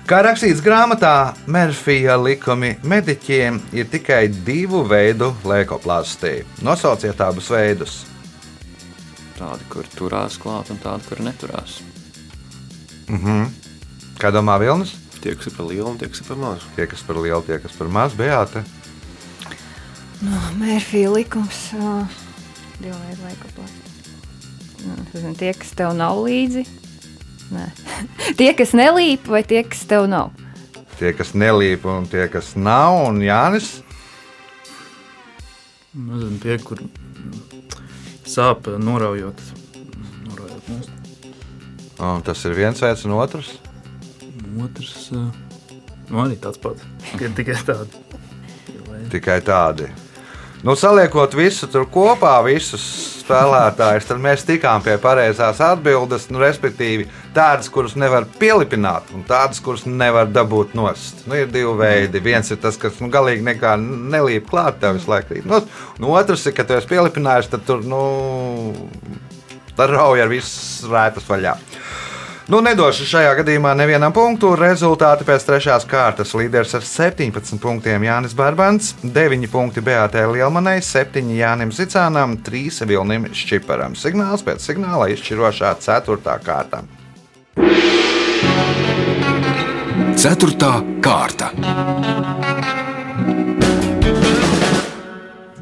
Kā 0.10 0.20
rakstīts 0.26 0.60
grāmatā, 0.66 1.38
Mērfija 1.48 2.18
likumi 2.20 2.74
mediķiem 2.84 3.62
ir 3.78 3.88
tikai 3.88 4.26
divu 4.44 4.82
veidu 4.90 5.30
leukoplastīja. 5.48 6.44
Nosauciet 6.68 7.22
abus 7.24 7.48
veidus. 7.54 8.02
Tādi, 9.38 9.66
kur 9.72 9.88
turās 9.96 10.36
klāt, 10.42 10.74
un 10.74 10.82
tādi, 10.84 11.08
kur 11.08 11.24
neturās. 11.24 11.80
Kā 14.20 14.34
domā 14.36 14.60
Vilnis? 14.62 14.98
Tie, 15.22 15.38
kas 15.38 15.48
ir 15.48 15.56
par 15.56 15.70
lielu 15.70 15.88
un 15.94 15.98
tie, 16.02 16.10
kas 16.12 16.22
ir 16.22 16.28
par 16.28 16.44
mazu. 16.44 16.70
Tie, 16.76 16.86
kas 16.92 17.08
par 17.08 17.22
lielu, 17.22 17.42
tie, 17.48 17.62
kas 17.64 17.78
par 17.78 17.90
mazu, 17.94 18.20
Beāte. 20.22 20.58
Mērfija 20.62 21.12
likums. 21.14 21.62
Divu 22.82 22.98
veidu 23.06 23.26
laika 23.26 23.50
plāns. 23.56 23.78
Tie, 25.38 25.52
kas 25.54 25.74
tev 25.78 25.94
nav 25.98 26.22
līdzi. 26.26 26.64
Nē. 27.52 27.66
tie, 28.40 28.52
kas 28.58 28.72
nelīp, 28.78 29.28
vai 29.30 29.42
tie, 29.46 29.64
kas 29.68 29.84
tev 29.90 30.08
nav. 30.10 30.32
Tie, 31.00 31.12
kas 31.18 31.34
nelīp 31.38 31.86
un 31.90 32.06
tie, 32.10 32.28
kas 32.32 32.54
nav, 32.56 33.00
un 33.10 33.20
Jānis. 33.26 33.80
Nezinu, 35.98 36.38
tie, 36.42 36.56
kur 36.64 36.80
sāp 38.32 38.70
noraujot. 38.80 39.42
noraujot. 40.30 40.92
Un 42.02 42.22
tas 42.26 42.46
ir 42.48 42.56
viens 42.58 42.80
veids, 42.82 43.04
un 43.06 43.18
otrs. 43.18 43.52
Otrs, 44.62 45.10
nu 45.12 46.22
arī 46.24 46.38
tāds 46.42 46.62
pats. 46.62 46.86
Tikai- 47.12 47.34
Tikai 47.36 47.58
tādi. 47.68 48.02
Tikai 49.12 49.40
tādi. 49.46 49.90
Nu, 50.62 50.76
saliekot 50.78 51.34
visu 51.34 51.66
tur 51.74 51.88
kopā, 51.90 52.36
visus 52.46 52.84
spēlētājus, 53.24 54.06
tad 54.06 54.20
mēs 54.22 54.44
tikām 54.46 54.84
pie 54.86 54.94
pareizās 55.02 55.58
atbildes. 55.66 56.28
Nu, 56.30 56.38
respektīvi, 56.44 57.08
tādas, 57.34 57.66
kuras 57.74 57.96
nevar 57.98 58.28
pielipināt, 58.38 59.10
un 59.16 59.24
tādas, 59.26 59.58
kuras 59.66 59.88
nevar 59.90 60.30
dabūt 60.30 60.76
nost. 60.78 61.24
Nu, 61.26 61.34
ir 61.40 61.50
divi 61.50 61.74
veidi. 61.80 62.22
Viens 62.22 62.54
ir 62.54 62.62
tas, 62.62 62.78
kas 62.78 63.02
nu, 63.02 63.10
galīgi 63.10 63.42
nekā 63.48 63.74
nelīp 63.82 64.46
klāt, 64.52 64.78
tev 64.84 65.00
visu 65.00 65.10
laiku 65.10 65.40
rīt 65.40 65.50
nost. 65.50 65.74
Un 65.98 66.12
otrs 66.14 66.46
ir, 66.46 66.54
ka 66.54 66.68
tu 66.68 66.78
esi 66.78 66.92
pielipinājis, 66.94 67.50
tad 67.56 67.66
tur 67.66 67.82
nu, 67.82 68.04
tad 69.74 69.96
rauj 69.96 70.22
ar 70.22 70.30
visas 70.30 70.86
rētas 70.94 71.26
vaļā. 71.26 71.58
Nu, 72.52 72.58
nedošu 72.60 73.06
šajā 73.08 73.30
gadījumā 73.38 73.72
nevienam 73.80 74.12
punktu. 74.12 74.50
Rezultāti 74.60 75.24
pēc 75.24 75.46
trešās 75.48 75.86
kārtas 75.88 76.34
līderis 76.36 76.74
ar 76.76 76.84
17 76.84 77.62
punktiem 77.64 78.04
Jānis 78.04 78.36
Barbans, 78.36 78.90
9 79.06 79.48
punkti 79.54 79.80
Beatai 79.80 80.26
Lielmanai, 80.34 80.82
7 80.84 81.32
Jānim 81.32 81.72
Zicānam, 81.72 82.36
3 82.44 82.84
Vilnim 82.92 83.30
Šķiparam. 83.32 83.96
Signāls 83.96 84.44
pēc 84.44 84.68
signāla 84.68 85.08
izšķirošā 85.16 85.78
4. 85.80 86.38
kārta. 86.44 86.84
Ceturtā 90.20 90.76
kārta. 91.00 91.54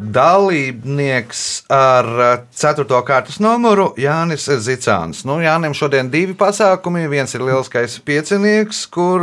Dalībnieks 0.10 1.42
ar 1.70 2.08
4. 2.56 2.86
kārtas 3.06 3.38
numuru 3.44 3.90
Jānis 4.00 4.48
Zicāns. 4.66 5.22
Nu, 5.28 5.38
Jānim 5.44 5.76
šodien 5.78 6.10
divi 6.10 6.34
pasākumi. 6.40 7.04
Viens 7.12 7.36
ir 7.38 7.44
lielskais 7.46 8.00
piecinieks, 8.08 8.86
kur, 8.90 9.22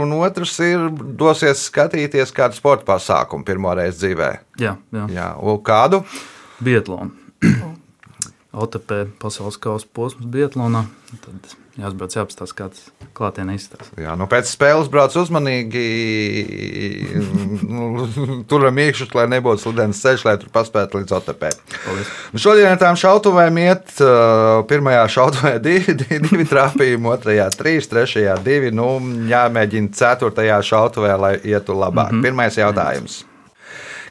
un 0.00 0.14
otrs 0.22 0.54
ir 0.64 0.88
dosies 1.20 1.66
skatīties 1.68 2.32
kādu 2.36 2.56
sporta 2.56 2.88
pasākumu 2.94 3.44
pirmo 3.48 3.74
reizi 3.76 4.06
dzīvē. 4.06 4.30
Jā, 4.62 4.76
jā. 4.94 5.08
Jā, 5.12 5.28
un 5.42 5.60
kādu? 5.66 6.04
Bietlona. 6.62 7.10
OTP 8.62 9.02
pasaules 9.20 9.60
kausa 9.60 9.90
posms 9.92 10.28
Bietlānā. 10.32 10.86
Tad 11.24 11.61
jāsbrauc 11.80 12.14
jāapstāsta, 12.16 12.56
kā 12.58 12.66
tas 12.72 13.08
klātienē 13.16 13.54
izstāsta. 13.56 13.96
Jā, 14.00 14.12
nu 14.18 14.26
pēc 14.30 14.50
spēles 14.50 14.90
brauc 14.92 15.14
uzmanīgi. 15.16 15.84
Nu, 17.68 18.06
Turam 18.50 18.78
iekšā, 18.82 19.08
lai 19.16 19.26
nebūtu 19.32 19.64
sludens 19.64 20.02
ceļš, 20.04 20.26
lai 20.28 20.36
tur 20.42 20.52
paspētu 20.52 21.00
līdz 21.00 21.16
OTP. 21.18 21.48
Paldies! 21.86 22.12
Nu, 22.34 22.42
Šodien 22.42 22.70
ar 22.74 22.80
tām 22.82 22.98
šautuvēm 23.00 23.60
iet. 23.64 23.96
uh, 24.04 24.62
Pirmajā 24.68 25.08
šautuvē 25.16 25.56
divi, 25.66 25.96
divi, 26.02 26.46
trāpījumi, 26.52 27.12
otrajā 27.16 27.48
trīs, 27.56 27.88
trešajā 27.92 28.38
divi. 28.44 28.72
Nu, 28.74 28.94
jāmēģina 29.32 29.92
ceturtajā 29.96 30.60
šautuvē, 30.72 31.18
lai 31.24 31.34
ietu 31.42 31.76
labāk. 31.78 32.12
Mm 32.12 32.18
-hmm. 32.18 32.22
Pirmais 32.28 32.58
jautājums. 32.58 33.22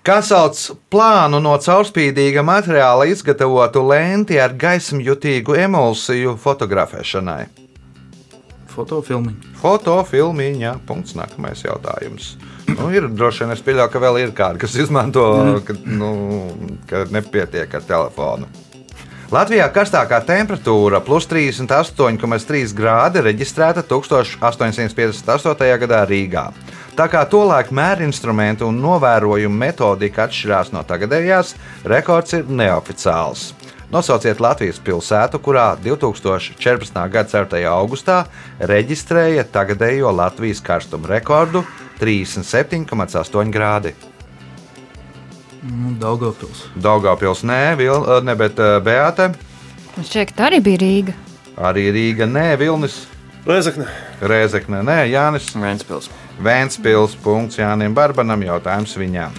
Kā 0.02 0.16
sauc 0.26 0.58
plānu 0.90 1.38
no 1.46 1.52
caurspīdīga 1.62 2.42
materiāla 2.42 3.06
izgatavotu 3.12 3.84
lenti 3.86 4.40
ar 4.42 4.56
gaismjutīgu 4.58 5.54
emulsiju 5.62 6.34
fotografēšanai? 6.42 7.44
Fotofilmiņu. 8.72 9.52
Fotofilmiņā. 9.62 10.72
Punkts. 10.90 11.14
Nākamais 11.20 11.62
jautājums. 11.68 12.32
Nu, 12.72 12.90
ir 12.90 13.12
droši 13.14 13.44
vien, 13.44 13.54
es 13.54 13.62
pieļauju, 13.62 13.94
ka 13.94 14.02
vēl 14.02 14.20
ir 14.24 14.34
kādi, 14.34 14.64
kas 14.64 14.80
izmanto, 14.82 15.28
ka, 15.68 15.78
nu, 15.86 16.12
ka 16.90 17.06
nepietiek 17.14 17.78
ar 17.78 17.86
telefonu. 17.86 18.50
Latvijā 19.32 19.70
karstākā 19.72 20.18
temperatūra 20.28 21.04
plus 21.06 21.30
38,3 21.30 22.74
grādi 22.76 23.22
reģistrēta 23.24 23.86
1858. 23.86 25.78
gadā 25.86 26.02
Rīgā. 26.10 26.50
Tā 27.02 27.08
kā 27.10 27.24
tolaik 27.26 27.72
mērinstrumentu 27.74 28.68
un 28.70 28.76
novērojumu 28.78 29.58
metodika 29.58 30.28
atšķirās 30.28 30.68
no 30.70 30.84
tagadējās, 30.86 31.56
rekords 31.90 32.36
ir 32.38 32.44
neoficiāls. 32.46 33.48
Nosauciet 33.90 34.38
Latvijas 34.38 34.78
pilsētu, 34.86 35.40
kurā 35.42 35.64
2014. 35.82 37.00
gada 37.16 37.26
4. 37.32 37.64
augustā 37.72 38.20
reģistrēja 38.70 39.48
tagadējo 39.50 40.14
Latvijas 40.14 40.62
karstuma 40.62 41.10
rekordu 41.16 41.64
37,8 41.98 43.50
grādi. 43.50 43.96
Nu, 45.66 45.98
Daugavpils. 46.06 46.68
Daugāpils 46.78 47.42
nē, 47.42 47.62
Vil, 47.82 48.06
ne 48.30 48.38
bet 48.38 48.62
Beāte, 48.86 49.32
Man 49.98 50.06
šķiet, 50.06 50.38
tā 50.38 50.52
arī 50.52 50.62
bija 50.70 50.86
Rīga. 50.86 51.18
arī 51.58 51.90
Rīga 51.98 52.30
nē, 52.30 52.52
Vilnis, 52.62 53.08
Reizekne. 53.50 53.90
Rēzekne 54.22 54.86
nē, 54.86 55.08
Jānis. 55.10 55.50
Vēnspils. 55.58 56.14
Vēnspils, 56.42 57.16
punkts 57.22 57.60
Jānim 57.60 57.94
Barbanam, 57.94 58.42
jautājums 58.42 58.96
viņam. 58.98 59.36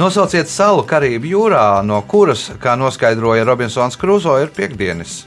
Nosauciet 0.00 0.48
salu 0.48 0.86
Karību 0.88 1.28
jūrā, 1.28 1.66
no 1.84 1.98
kuras, 2.08 2.46
kā 2.60 2.72
noskaidroja 2.80 3.44
Robinsons 3.44 3.98
Kruzo, 4.00 4.38
ir 4.40 4.52
piekdienas. 4.56 5.22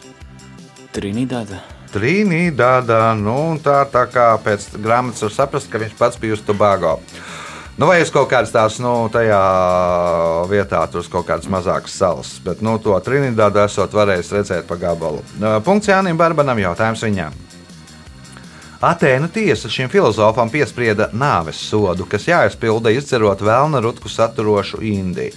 Trinidāda. 0.95 1.61
Trīnīdādā, 1.93 3.01
nu 3.19 3.55
tā, 3.63 3.83
tā 3.87 4.03
kā 4.11 4.31
pēc 4.43 4.67
grāmatas 4.81 5.25
var 5.27 5.33
saprast, 5.35 5.69
ka 5.71 5.79
viņš 5.79 5.93
pats 5.99 6.19
bija 6.19 6.35
uz 6.35 6.43
Tobago. 6.43 6.97
Nu, 7.77 7.87
vai 7.89 8.01
uz 8.03 8.11
kaut 8.11 8.29
kādas 8.31 8.53
tās, 8.55 8.77
nu, 8.83 8.93
tajā 9.11 9.39
vietā, 10.51 10.81
tur 10.91 11.03
uz 11.03 11.09
kaut 11.11 11.27
kādas 11.29 11.49
mazākas 11.51 11.95
salas, 11.95 12.35
bet, 12.43 12.65
nu, 12.65 12.77
to 12.83 12.97
Trīnīdādu 13.05 13.63
esot 13.67 13.95
varējis 13.95 14.33
redzēt 14.37 14.69
pa 14.69 14.79
gabalu. 14.81 15.21
Punkts 15.65 15.93
Jānim 15.93 16.17
Barbanam, 16.19 16.61
jautājums 16.61 17.05
viņam. 17.05 17.44
Atēnu 18.85 19.31
tiesa 19.33 19.65
šim 19.71 19.87
filozofam 19.89 20.51
piesprieda 20.53 21.07
nāves 21.17 21.57
sodu, 21.57 22.05
kas 22.05 22.27
jāizpilda 22.29 22.91
izdzerot 22.93 23.39
vēlna 23.41 23.79
rutku 23.81 24.11
saturošu 24.13 24.83
indi. 24.85 25.31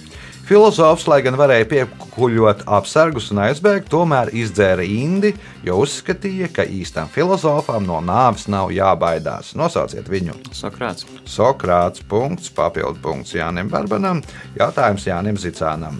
Filozofs, 0.45 1.07
lai 1.09 1.17
gan 1.25 1.33
varēja 1.37 1.65
piekuļot 1.71 2.61
apsargus 2.77 3.31
un 3.33 3.41
aizbēgt, 3.47 3.89
tomēr 3.89 4.29
izdzēra 4.37 4.85
indi, 4.85 5.33
jo 5.65 5.79
uzskatīja, 5.81 6.51
ka 6.53 6.67
īstam 6.69 7.09
filozofam 7.09 7.89
no 7.89 7.97
nāves 8.05 8.45
nav 8.53 8.69
jābaidās. 8.73 9.55
Nosauciet 9.57 10.13
viņu! 10.13 10.37
Sokrāts. 10.53 11.09
Sokrāts, 11.25 12.05
punkts, 12.05 12.53
papildu 12.53 13.01
punkts 13.01 13.33
Jānim 13.33 13.73
Barbanam, 13.73 14.21
jautājums 14.61 15.09
Jānim 15.09 15.41
Zicānam. 15.41 15.97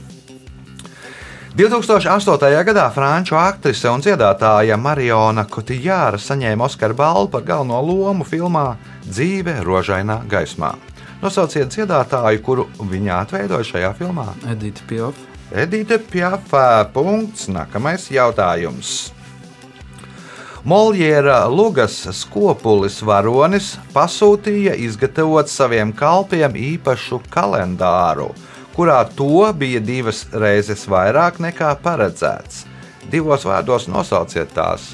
2008. 1.55 2.63
gadā 2.63 2.83
franču 2.93 3.33
aktrise 3.35 3.89
un 3.89 4.03
dziedātāja 4.05 4.77
Mariona 4.77 5.47
Kotijāra 5.49 6.19
saņēma 6.21 6.67
Oskara 6.67 6.93
balvu 6.93 7.31
par 7.33 7.41
galveno 7.47 7.79
lomu 7.81 8.23
filmā 8.23 8.75
Dzīve 9.07 9.57
rožainā 9.65 10.21
gaismā. 10.29 10.75
Nosauciet 11.23 11.73
dziedātāju, 11.73 12.43
kuru 12.45 12.67
viņa 12.77 13.15
atveidoja 13.23 13.65
šajā 13.65 13.93
filmā. 13.97 14.27
Edita 14.47 14.85
Piaf. 14.87 15.17
Edita 15.49 15.97
Pjafā. 15.97 16.85
Punkts. 16.93 17.49
Nākamais 17.49 18.05
jautājums. 18.13 19.09
Moljēra 20.69 21.47
Lugas 21.49 21.97
skopulis 22.13 22.99
varonis 23.01 23.73
pasūtīja 23.95 24.77
izgatavot 24.85 25.49
saviem 25.49 25.89
kalpiem 25.95 26.53
īpašu 26.53 27.23
kalendāru, 27.33 28.29
kurā 28.79 29.01
to 29.11 29.43
bija 29.59 29.81
divas 29.83 30.21
reizes 30.31 30.85
vairāk 30.87 31.41
nekā 31.43 31.73
paredzēts. 31.83 32.61
Divos 33.11 33.43
vārdos 33.43 33.89
nosauciet 33.91 34.53
tās. 34.55 34.93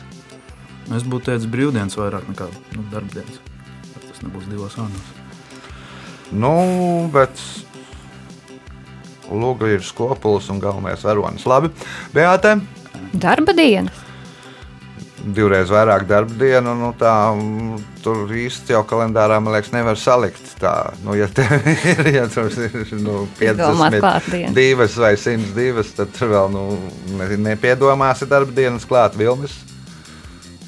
Es 0.95 1.05
būtu 1.05 1.29
teicis 1.29 1.49
brīvdienas 1.53 1.97
vairāk 1.99 2.25
nekā 2.31 2.47
nu, 2.73 2.85
darbdienas. 2.89 3.37
Tas 4.07 4.23
nebūs 4.23 4.47
divos 4.49 4.77
vārdos. 4.79 5.11
Nu, 6.33 6.55
bet 7.13 7.37
Luga 9.29 9.69
ir 9.69 9.85
skopulis 9.85 10.49
un 10.49 10.63
galvenais 10.63 11.05
varonis. 11.05 11.45
Labi, 11.45 11.69
Beāte. 12.13 12.57
Darba 13.13 13.53
diena. 13.53 14.04
Divreiz 15.33 15.71
vairāk 15.73 16.05
darba 16.09 16.35
dienu. 16.37 16.75
Nu, 16.77 16.91
tā, 16.97 17.11
mm, 17.33 17.79
tur 18.05 18.29
īsti 18.29 18.75
jau 18.75 18.83
kalendārā, 18.87 19.39
man 19.41 19.55
liekas, 19.55 19.71
nevar 19.73 19.97
salikt. 19.99 20.51
Tā, 20.61 20.73
nu, 21.05 21.15
ja 21.17 21.27
tev 21.31 21.55
ir 21.65 22.11
ja 22.13 22.25
tur 22.31 22.51
ir 22.53 22.75
nu, 23.01 23.23
Izdomāt 23.41 23.97
klātdienas. 23.97 24.53
52 24.53 24.99
vai 25.01 25.13
102, 25.17 25.95
tad 25.97 26.13
tur 26.17 26.33
vēl 26.35 26.51
nu, 26.53 26.65
ne- 27.17 27.39
nepiedomāsi 27.49 28.29
darba 28.29 28.53
dienas 28.55 28.85
klāt 28.85 29.17
vilnis. 29.17 29.57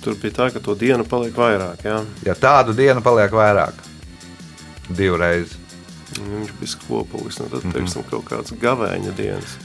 Tur 0.02 0.18
bija 0.22 0.38
tā, 0.40 0.50
ka 0.56 0.64
to 0.64 0.76
dienu 0.80 1.06
paliek 1.10 1.36
vairāk. 1.36 1.84
Jā. 1.86 2.02
Ja 2.26 2.36
tādu 2.38 2.74
dienu 2.78 3.02
paliek 3.06 3.34
vairāk, 3.34 3.78
divreiz. 4.90 5.54
Viņš 6.18 6.52
bija 6.58 6.72
skopulis. 6.72 7.38
Nu, 7.42 7.50
tad, 7.52 7.66
teiksim, 7.76 8.06
kaut 8.10 8.26
kāds 8.30 8.54
gavēņa 8.62 9.14
dienas. 9.18 9.58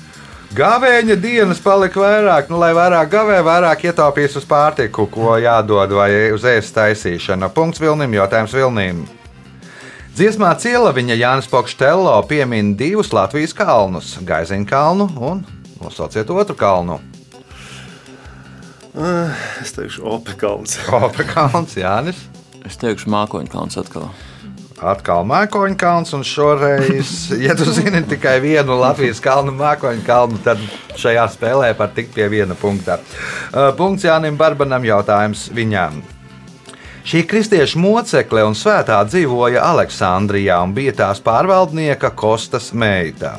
Gavēņa 0.52 1.14
dienas 1.16 1.62
palika 1.64 1.96
vairāk, 1.96 2.50
nu, 2.52 2.58
lai 2.60 2.74
vairāk 2.76 3.08
gavē, 3.08 3.38
vairāk 3.46 3.86
ietaupīs 3.88 4.34
uz 4.36 4.44
pārtiku, 4.44 5.06
ko 5.08 5.38
jādod 5.40 5.94
vai 5.96 6.10
uz 6.34 6.44
ēst 6.44 6.74
taisīšanu. 6.76 7.48
Punkts 7.56 7.80
Vilnim, 7.80 8.12
jautājums 8.18 8.52
Vilnim. 8.52 8.98
Dziesmā 10.12 10.50
ciela 10.60 10.90
viņa 10.92 11.16
Jānis 11.16 11.48
Pokštello 11.48 12.18
piemin 12.28 12.74
divus 12.76 13.14
Latvijas 13.16 13.56
kalnus- 13.56 14.18
Gaiziņu 14.28 14.68
kalnu 14.68 15.06
un 15.16 15.40
nosauciet 15.80 16.28
otru 16.28 16.54
kalnu. 16.54 17.00
Es 19.62 19.72
teikšu, 19.72 20.04
Opekalns. 20.04 20.76
Kopa 20.84 21.24
kalns, 21.24 21.78
Jānis. 21.80 22.28
Es 22.68 22.76
teikšu, 22.76 23.08
mākoņu 23.08 23.48
kalns 23.48 23.80
atkal. 23.80 24.10
Atkal 24.82 25.22
mākoņu 25.30 25.76
kalns, 25.78 26.10
un 26.16 26.24
šoreiz, 26.26 27.30
ja 27.38 27.54
tu 27.58 27.68
zini 27.70 28.00
tikai 28.10 28.40
vienu 28.42 28.74
Latvijas 28.80 29.20
kalnu 29.22 29.54
mākoņu 29.54 30.02
kalnu, 30.06 30.40
tad 30.42 30.58
šajā 30.98 31.28
spēlē 31.30 31.68
var 31.78 31.92
tikt 31.94 32.10
pie 32.16 32.26
viena 32.32 32.56
punkta. 32.58 32.98
Uh, 32.98 33.70
Punkts 33.78 34.08
Jānim 34.08 34.34
Barbanam 34.40 34.82
jautājums 34.86 35.46
viņam. 35.54 36.02
Šī 37.06 37.24
kristiešu 37.26 37.80
mocekle 37.82 38.44
un 38.46 38.54
svētā 38.54 39.00
dzīvoja 39.06 39.62
Aleksandrijā 39.72 40.60
un 40.62 40.74
bija 40.74 40.94
tās 41.00 41.22
pārvaldnieka 41.22 42.12
Kostas 42.18 42.70
meita. 42.74 43.36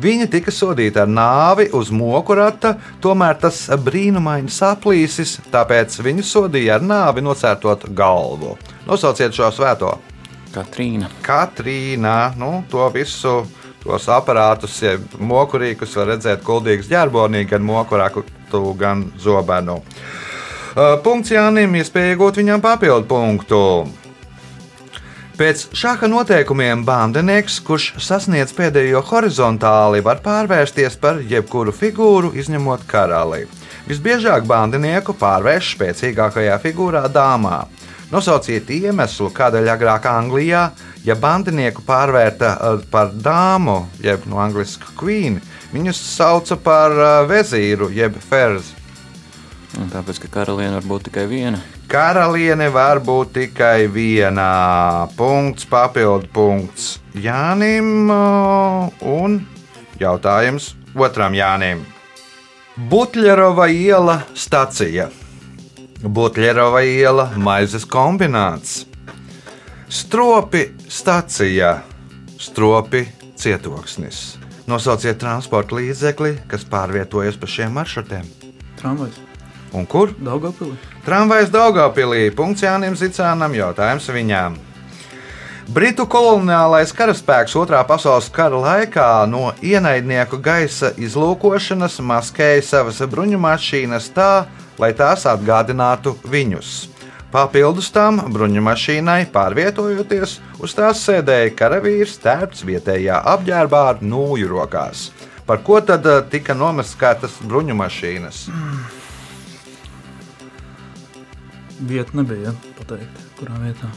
Viņa 0.00 0.26
tika 0.32 0.52
sodīta 0.52 1.06
ar 1.06 1.12
nāvi 1.12 1.70
uz 1.76 1.88
moku 1.92 2.36
rata, 2.36 2.74
tomēr 3.00 3.38
tas 3.40 3.62
brīnumaini 3.84 4.52
saplīsis, 4.52 5.38
tāpēc 5.52 5.96
viņu 6.04 6.24
sodīja 6.28 6.76
ar 6.76 6.84
nāvi 6.84 7.24
nocērtot 7.24 7.88
galvu. 7.96 8.58
Nosauciet 8.88 9.36
šo 9.36 9.48
svēto! 9.52 9.96
Katrīna. 10.56 11.10
Katrīna, 11.24 12.16
nu, 12.40 12.62
to 12.72 12.86
visu, 12.94 13.42
tos 13.82 14.08
aparātus, 14.12 14.78
ja 14.80 14.96
mokurīkus 15.20 15.96
var 16.00 16.14
redzēt 16.14 16.44
kuldīgas 16.46 16.88
ģerbonī, 16.88 17.44
gan 17.50 17.66
mokurāku, 17.66 18.24
gan 18.80 19.10
zobenu. 19.20 19.82
Uh, 20.76 20.96
Punkts 21.04 21.32
Jānim, 21.32 21.76
iespēja 21.76 22.14
iegūt 22.14 22.40
viņam 22.40 22.64
papildu 22.64 23.08
punktu. 23.08 23.60
Pēc 25.36 25.66
šāda 25.76 26.08
noteikumiem 26.08 26.80
bandinieks, 26.88 27.58
kurš 27.60 27.90
sasniedz 28.00 28.54
pēdējo 28.56 29.02
horizontāli, 29.04 30.00
var 30.04 30.22
pārvērsties 30.24 30.96
par 31.00 31.20
jebkuru 31.20 31.74
figūru, 31.76 32.30
izņemot 32.40 32.86
karali. 32.88 33.42
Visbiežāk 33.84 34.48
bandinieku 34.48 35.12
pārvērš 35.20 35.74
spēcīgākajā 35.74 36.56
figūrā 36.64 37.04
dāmā. 37.12 37.66
Nosauciet 38.12 38.68
iemeslu, 38.70 39.32
kādēļ 39.34 39.72
agrāk 39.72 40.06
Anglijā, 40.06 40.68
ja 41.04 41.16
bandinieku 41.18 41.82
pārvērta 41.86 42.54
eh, 42.54 42.88
par 42.90 43.10
dāmu, 43.10 43.80
jeb 44.04 44.28
no 44.30 44.38
angļuiska 44.44 44.94
queen, 44.98 45.40
Viņus 45.74 45.98
sauca 45.98 46.56
par 46.62 46.92
uh, 46.94 47.08
vezīru 47.26 47.90
jeb 47.94 48.14
ferzi. 48.22 48.74
Tāpēc, 49.92 50.22
ka 50.22 50.30
karaliene 50.38 50.78
var 50.78 50.86
būt 50.88 51.08
tikai 51.10 51.26
viena. 51.28 51.58
Karaliene 51.90 52.70
var 52.72 53.02
būt 53.04 53.34
tikai 53.34 53.88
viena. 53.92 54.46
Punkts, 55.18 55.66
papildu 55.68 56.30
punkts 56.32 56.94
Jānim 57.12 58.08
uh, 58.08 58.88
un 59.04 59.42
jautājums 60.00 60.72
otram 60.96 61.36
Jānim. 61.36 61.84
Butlerova 62.88 63.68
iela 63.72 64.22
stacija. 64.32 65.10
Butlerova 66.02 66.82
iela 66.84 67.30
maizes 67.36 67.86
kombināts. 67.88 68.84
Stropi 69.88 70.68
stacija. 70.88 71.82
Stropi 72.38 73.06
cietoksnis. 73.36 74.36
Nosauciet 74.66 75.18
transporta 75.18 75.78
līdzekli, 75.78 76.34
kas 76.50 76.66
pārvietojas 76.68 77.38
pa 77.40 77.48
šiem 77.48 77.72
maršrutiem. 77.78 78.26
Tramvajs. 78.80 79.16
Un 79.72 79.86
kur? 79.86 80.12
Daugavpilī. 80.20 80.76
Tramvajs 81.06 81.50
Daugopilī. 81.54 82.28
Punkts 82.34 82.66
Jānim 82.66 82.96
Zicānam. 82.98 83.54
Jautājums 83.56 84.10
viņām. 84.12 84.58
Britu 85.66 86.04
koloniālais 86.06 86.92
karaspēks 86.94 87.56
Otrā 87.58 87.80
pasaules 87.88 88.28
kara 88.30 88.60
laikā 88.62 89.08
no 89.26 89.48
ienaidnieku 89.64 90.38
gaisa 90.38 90.92
izlūkošanas 90.94 91.98
maskēja 92.06 92.62
savas 92.62 93.00
bruņumašīnas 93.10 94.06
tā, 94.14 94.30
lai 94.78 94.92
tās 94.96 95.26
atgādinātu 95.28 96.16
viņus. 96.28 96.74
Papildus 97.32 97.90
tam 97.92 98.20
bruņumašīnai 98.32 99.26
pārvietojoties, 99.34 100.38
uz 100.62 100.74
tās 100.78 101.02
sēdēja 101.04 101.52
karavīrs 101.58 102.16
tērpts 102.22 102.64
vietējā 102.64 103.18
apģērbā 103.34 103.82
ar 103.90 104.00
nūju 104.00 104.48
rokās. 104.52 105.10
Par 105.46 105.60
ko 105.66 105.80
tad 105.84 106.06
eh, 106.06 106.22
tika 106.30 106.56
nomaskētas 106.58 107.36
bruņumašīnas? 107.46 108.46
Vieta 111.86 112.16
nebija 112.16 112.50
ja, 112.50 112.58
pateikt, 112.78 113.24
kurā 113.38 113.60
vietā. 113.66 113.92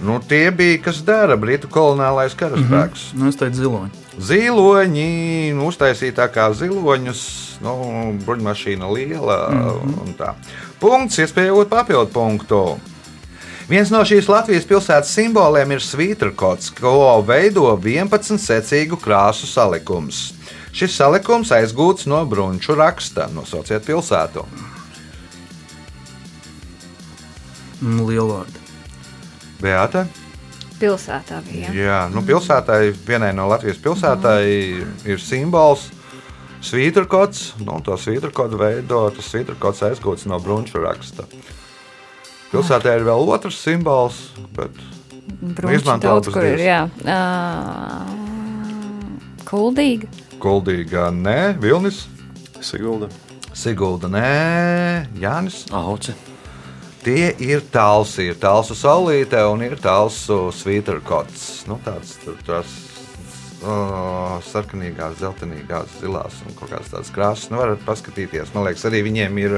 Nu, 0.00 0.16
tie 0.24 0.48
bija, 0.50 0.78
kas 0.86 1.02
dara 1.04 1.36
Britu 1.36 1.68
koloniālais 1.68 2.32
karaspēks. 2.38 3.10
Nu, 3.20 3.28
es 3.28 3.36
teicu 3.36 3.60
ziloņi. 3.60 4.04
Ziloņi, 4.20 5.10
nu, 5.56 5.66
uztaisīja 5.68 6.16
tā 6.22 6.28
kā 6.32 6.46
ziloņus, 6.56 7.24
nu, 7.64 7.74
bruņmašīna 8.24 8.88
liela 8.94 9.40
un 9.76 10.14
tā. 10.16 10.32
Punkts, 10.80 11.20
iespējot 11.20 11.68
papildu 11.72 12.08
punktu. 12.14 12.62
Viens 13.70 13.92
no 13.92 14.00
šīs 14.02 14.26
Latvijas 14.26 14.64
pilsētas 14.66 15.12
simboliem 15.14 15.76
ir 15.76 15.84
svītrakots, 15.84 16.72
ko 16.74 17.20
veido 17.22 17.68
11 17.76 18.40
secīgu 18.42 18.98
krāsu 18.98 19.46
salikums. 19.46 20.30
Šis 20.74 20.96
salikums 20.96 21.52
aizgūts 21.54 22.08
no 22.10 22.22
brunču 22.26 22.74
raksta. 22.78 23.28
Nosauciet 23.34 23.86
pilsētu. 23.86 24.46
Mm, 27.80 28.02
Lielvārdi. 28.08 28.59
Beata. 29.60 30.06
Pilsētā 30.80 31.42
bija. 31.44 31.72
Jā, 31.76 32.00
nu, 32.12 32.22
pilsētai, 32.24 32.94
vienai 33.06 33.34
no 33.36 33.48
Latvijas 33.50 33.80
pilsētai 33.84 34.44
ir 35.12 35.20
simbols. 35.20 35.90
Svītrkots, 36.64 37.54
nu, 37.64 37.78
to 37.84 37.96
svītrkotu 37.96 38.58
veido, 38.60 39.02
tas 39.16 39.28
svītrkots 39.32 39.84
aizgūts 39.88 40.26
no 40.28 40.36
brunču 40.44 40.80
raksta. 40.82 41.24
Pilsētā 42.50 42.96
ir 42.98 43.04
vēl 43.06 43.28
otrs 43.32 43.60
simbols, 43.62 44.16
bet 44.56 44.76
Brunči 45.40 45.76
izmanto 45.78 46.08
daudz, 46.08 46.28
kur 46.32 46.44
ir. 46.44 46.60
Jā. 46.60 46.80
Uh, 47.04 48.08
kuldīga. 49.48 50.08
Kuldīgā 50.40 51.08
nē, 51.14 51.60
Vilnis, 51.60 52.06
Sigulda. 52.64 53.08
Sigulda 53.56 54.08
nē, 54.12 54.26
Jānis. 55.20 55.64
Auce. 55.76 56.29
Tie 57.00 57.30
ir 57.40 57.62
tālsi, 57.72 58.26
ir 58.28 58.36
tālsu 58.36 58.74
saulīte 58.76 59.40
un 59.48 59.62
ir 59.64 59.78
tālsu 59.80 60.50
svītrkots. 60.52 61.64
Nu, 61.70 61.78
tāds 61.80 62.18
tās 62.44 62.74
uh, 63.64 64.36
sarkanīgās, 64.44 65.16
zeltainīgās, 65.22 65.94
zilās 66.02 66.36
un 66.44 66.52
kaut 66.58 66.74
kādas 66.74 66.92
tādas 66.92 67.14
krāsas. 67.14 67.48
Nu, 67.48 67.62
varat 67.62 67.80
paskatīties. 67.86 68.52
Man 68.52 68.68
liekas, 68.68 68.84
arī 68.90 69.00
viņiem 69.08 69.40
ir 69.40 69.56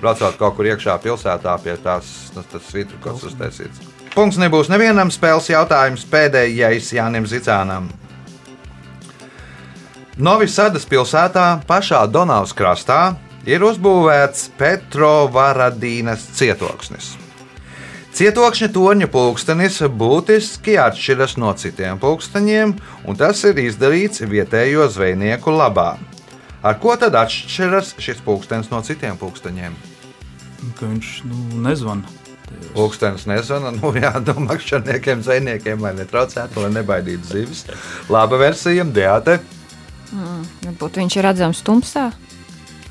braucot 0.00 0.40
kaut 0.40 0.56
kur 0.56 0.70
iekšā 0.72 0.96
pilsētā 1.04 1.58
pie 1.60 1.76
tās 1.84 2.32
nu, 2.32 2.46
tas 2.48 2.72
svītrkots 2.72 3.28
uztaisīts. 3.34 3.84
Punkts 4.16 4.40
nebūs 4.40 4.72
nevienam 4.72 5.12
spēles 5.12 5.52
jautājums 5.52 6.08
pēdējais 6.08 6.94
Jānim 6.96 7.28
Zicānam. 7.28 7.92
Novisadas 10.18 10.88
pilsētā 10.88 11.50
pašā 11.68 12.00
Donavas 12.10 12.56
krastā 12.56 13.12
ir 13.48 13.64
uzbūvēts 13.64 14.50
Petrovaradīnas 14.58 16.26
cietoksnis. 16.36 17.14
Cietokšņa 18.18 18.68
torņa 18.74 19.06
pulkstenis 19.12 19.78
būtiski 19.94 20.74
atšķiras 20.82 21.36
no 21.38 21.52
citiem 21.54 22.00
pulksteņiem, 22.02 22.72
un 23.06 23.18
tas 23.18 23.44
ir 23.46 23.60
izdarīts 23.62 24.24
vietējo 24.26 24.88
zvejnieku 24.90 25.54
labā. 25.54 25.92
Ar 26.66 26.78
ko 26.82 26.96
tad 26.98 27.14
atšķiras 27.14 27.94
šis 28.02 28.22
pulkstenis 28.26 28.72
no 28.72 28.80
citiem 28.82 29.14
pulksteņiem? 29.20 29.76
Ka 30.80 30.88
viņš 30.88 31.12
nu, 31.30 31.44
nezvana. 31.62 32.10
tajos. 32.48 32.72
Pulkstenis 32.74 33.28
nezvana, 33.30 33.70
nu 33.76 33.92
jā, 33.94 34.10
no 34.26 34.34
makšķerniekiem, 34.48 35.22
zvejniekiem, 35.22 35.84
lai 35.84 35.94
netraucētu, 36.00 36.64
lai 36.64 36.72
nebaidītu 36.74 37.30
zivis. 37.30 37.62
Laba 38.10 38.40
versija, 38.40 38.82
Deate. 38.84 39.38
Varbūt 40.64 40.98
viņš 41.04 41.20
ir 41.20 41.28
redzams 41.28 41.62
tumsā. 41.62 42.08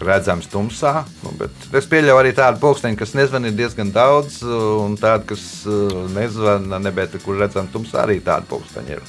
Redzams 0.03 0.49
tumsā. 0.51 1.01
Nu, 1.23 1.33
bet 1.39 1.77
es 1.77 1.87
pieļauju 1.89 2.19
arī 2.21 2.33
tādu 2.37 2.61
pulksteni, 2.61 2.99
kas 2.99 3.15
nezvanīja 3.17 3.57
diezgan 3.57 3.91
daudz, 3.95 4.39
un 4.45 4.97
tādu, 4.99 5.31
kas 5.33 5.45
uh, 5.69 6.05
nezvanīja, 6.13 6.81
nebēt, 6.85 7.17
kur 7.25 7.39
redzams 7.41 7.73
tumsā, 7.73 8.03
arī 8.05 8.19
tādu 8.25 8.49
pulksteni 8.51 8.97
ir. 8.97 9.05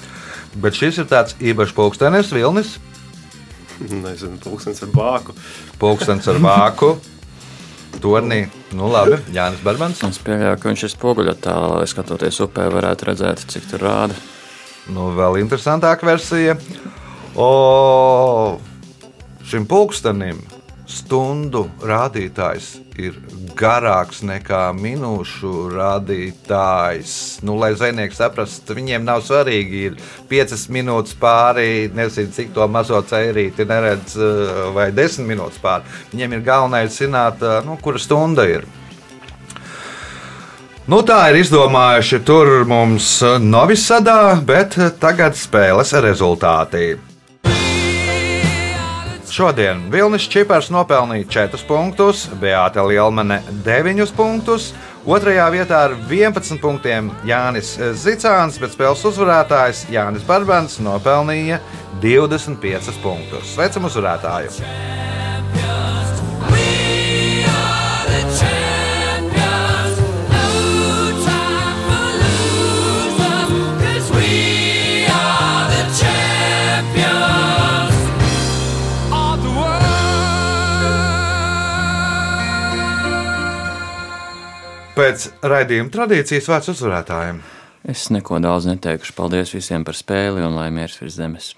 Bet 0.59 0.79
šis 0.79 1.03
ir 1.03 1.09
tāds 1.11 1.37
īpašs 1.45 1.77
pulkstenis, 1.77 2.33
vilnis, 2.35 2.79
Nezinu, 3.79 4.41
pulkstenis 4.43 4.83
ar 4.83 4.91
bāku. 4.91 5.35
pulkstenis 5.79 6.27
ar 6.33 6.41
vāku. 6.43 6.97
Tornī, 8.03 8.43
nu 8.77 8.89
labi, 8.91 9.17
Jānis 9.33 9.63
Barbans. 9.65 10.03
Es 10.05 10.19
pieļauju, 10.23 10.59
ka 10.61 10.69
viņš 10.69 10.83
ir 10.85 10.93
spoguļotā, 10.93 11.55
skatoties 11.89 12.41
upē, 12.45 12.67
varētu 12.75 13.09
redzēt, 13.09 13.47
cik 13.49 13.71
tur 13.71 13.83
rāda. 13.87 14.19
Nu, 14.93 15.09
vēl 15.17 15.41
interesantāka 15.41 16.07
versija. 16.07 16.59
O, 17.39 18.59
šim 19.47 19.67
pulkstenim 19.71 20.43
stundu 20.89 21.67
rādītājs 21.85 22.69
ir 22.99 23.19
garāks 23.59 24.23
nekā 24.27 24.71
minūšu 24.77 25.69
rādītājs. 25.75 27.13
Nu, 27.47 27.59
lai 27.61 27.75
zvejnieki 27.77 28.17
saprastu, 28.17 28.77
viņiem 28.79 29.05
nav 29.07 29.23
svarīgi, 29.27 29.85
ir 29.91 29.99
5 30.31 30.67
minūtes 30.75 31.15
pāri, 31.21 31.89
nezinu, 31.95 32.33
cik 32.35 32.55
to 32.57 32.67
mazo 32.73 33.03
ceirīti 33.07 33.69
neredz, 33.69 34.17
eh, 34.17 34.65
vai 34.75 34.91
10 34.93 35.29
minūtes 35.29 35.61
pāri. 35.63 35.85
Viņiem 36.15 36.39
ir 36.39 36.47
galvenais 36.49 36.99
zināt, 36.99 37.43
eh, 37.43 37.61
nu, 37.67 37.77
kura 37.83 37.99
stunda 37.99 38.49
ir. 38.49 38.65
Nu, 40.89 41.03
tā 41.03 41.29
ir 41.29 41.43
izdomājuši 41.43 42.25
tur 42.25 42.65
mums 42.65 43.21
Novisadā, 43.21 44.41
bet 44.41 44.79
tagad 44.99 45.37
spēles 45.37 45.93
rezultāti. 46.01 47.08
Šodien 49.39 49.85
Vilnis 49.93 50.25
Čipars 50.27 50.67
nopelnīja 50.75 51.29
4 51.31 51.61
punktus, 51.69 52.25
Beata 52.41 52.83
Lielmane 52.83 53.37
9 53.63 54.11
punktus, 54.19 54.73
otrajā 55.07 55.45
vietā 55.55 55.85
ar 55.87 55.95
11 56.11 56.59
punktiem 56.59 57.13
Jānis 57.29 57.77
Zicāns, 58.03 58.59
bet 58.59 58.75
spēles 58.75 59.07
uzvarētājs 59.13 59.85
Jānis 59.95 60.27
Barbans 60.27 60.81
nopelnīja 60.83 61.61
25 62.03 62.99
punktus. 63.05 63.55
Sveicam 63.55 63.87
uzvarētāju! 63.87 65.08
Pēc 84.99 85.29
raidījuma 85.47 85.93
tradīcijas 85.95 86.49
vārds 86.51 86.73
uzvarētājiem. 86.73 87.37
Es 87.87 88.09
neko 88.11 88.41
daudz 88.43 88.67
neteikšu. 88.67 89.13
Paldies 89.15 89.53
visiem 89.55 89.85
par 89.87 89.95
spēli 89.95 90.43
un 90.43 90.57
lai 90.59 90.73
miers 90.75 90.97
virs 90.99 91.15
zemes. 91.21 91.53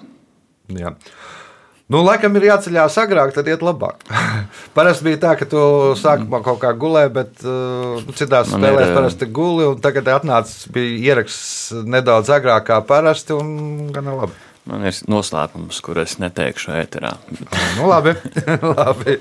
Jā. 0.76 0.93
Nu, 1.91 2.03
laikam 2.05 2.36
ir 2.36 2.45
jāceļās 2.51 2.99
agrāk, 3.01 3.32
tad 3.34 3.49
iet 3.49 3.64
labāk. 3.64 4.05
parasti 4.76 5.09
bija 5.09 5.22
tā, 5.24 5.32
ka 5.41 5.49
tu 5.49 5.62
sākumā 5.99 6.43
kaut 6.45 6.61
kā 6.62 6.74
gulēji, 6.84 7.14
bet 7.16 7.41
uh, 7.43 8.05
citās 8.12 8.53
Man 8.53 8.61
spēlēs 8.61 8.93
ir, 8.93 8.95
parasti 8.99 9.30
guli. 9.41 9.64
un 9.72 9.80
Tagad 9.82 10.12
atnācis 10.18 10.68
bija 10.76 11.14
ieraksts 11.14 11.72
nedaudz 11.88 12.30
agrāk 12.36 12.68
kā 12.68 12.78
parasti, 12.86 13.34
un 13.41 13.88
gan 13.97 14.12
labi. 14.20 14.36
Man 14.69 14.85
ir 14.85 14.97
noslēpums, 15.09 15.79
kur 15.85 15.99
es 16.03 16.19
neteikšu 16.21 16.75
ēterā. 16.77 17.15
Nu, 17.79 17.89
labi. 17.89 18.13
labi. 18.81 19.17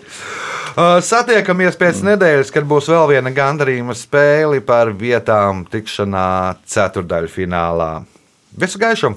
Uh, 0.76 1.00
Satiekamies 1.04 1.80
pēc 1.80 2.04
nedēļas, 2.06 2.52
kad 2.56 2.68
būs 2.70 2.90
vēl 2.92 3.08
viena 3.16 3.34
gandarījuma 3.36 3.96
spēle 3.98 4.60
par 4.66 4.92
vietām 5.00 5.64
tikšanā 5.72 6.28
ceturdaļfinālā. 6.76 7.94
Visu 8.60 8.84
gaišu! 8.84 9.16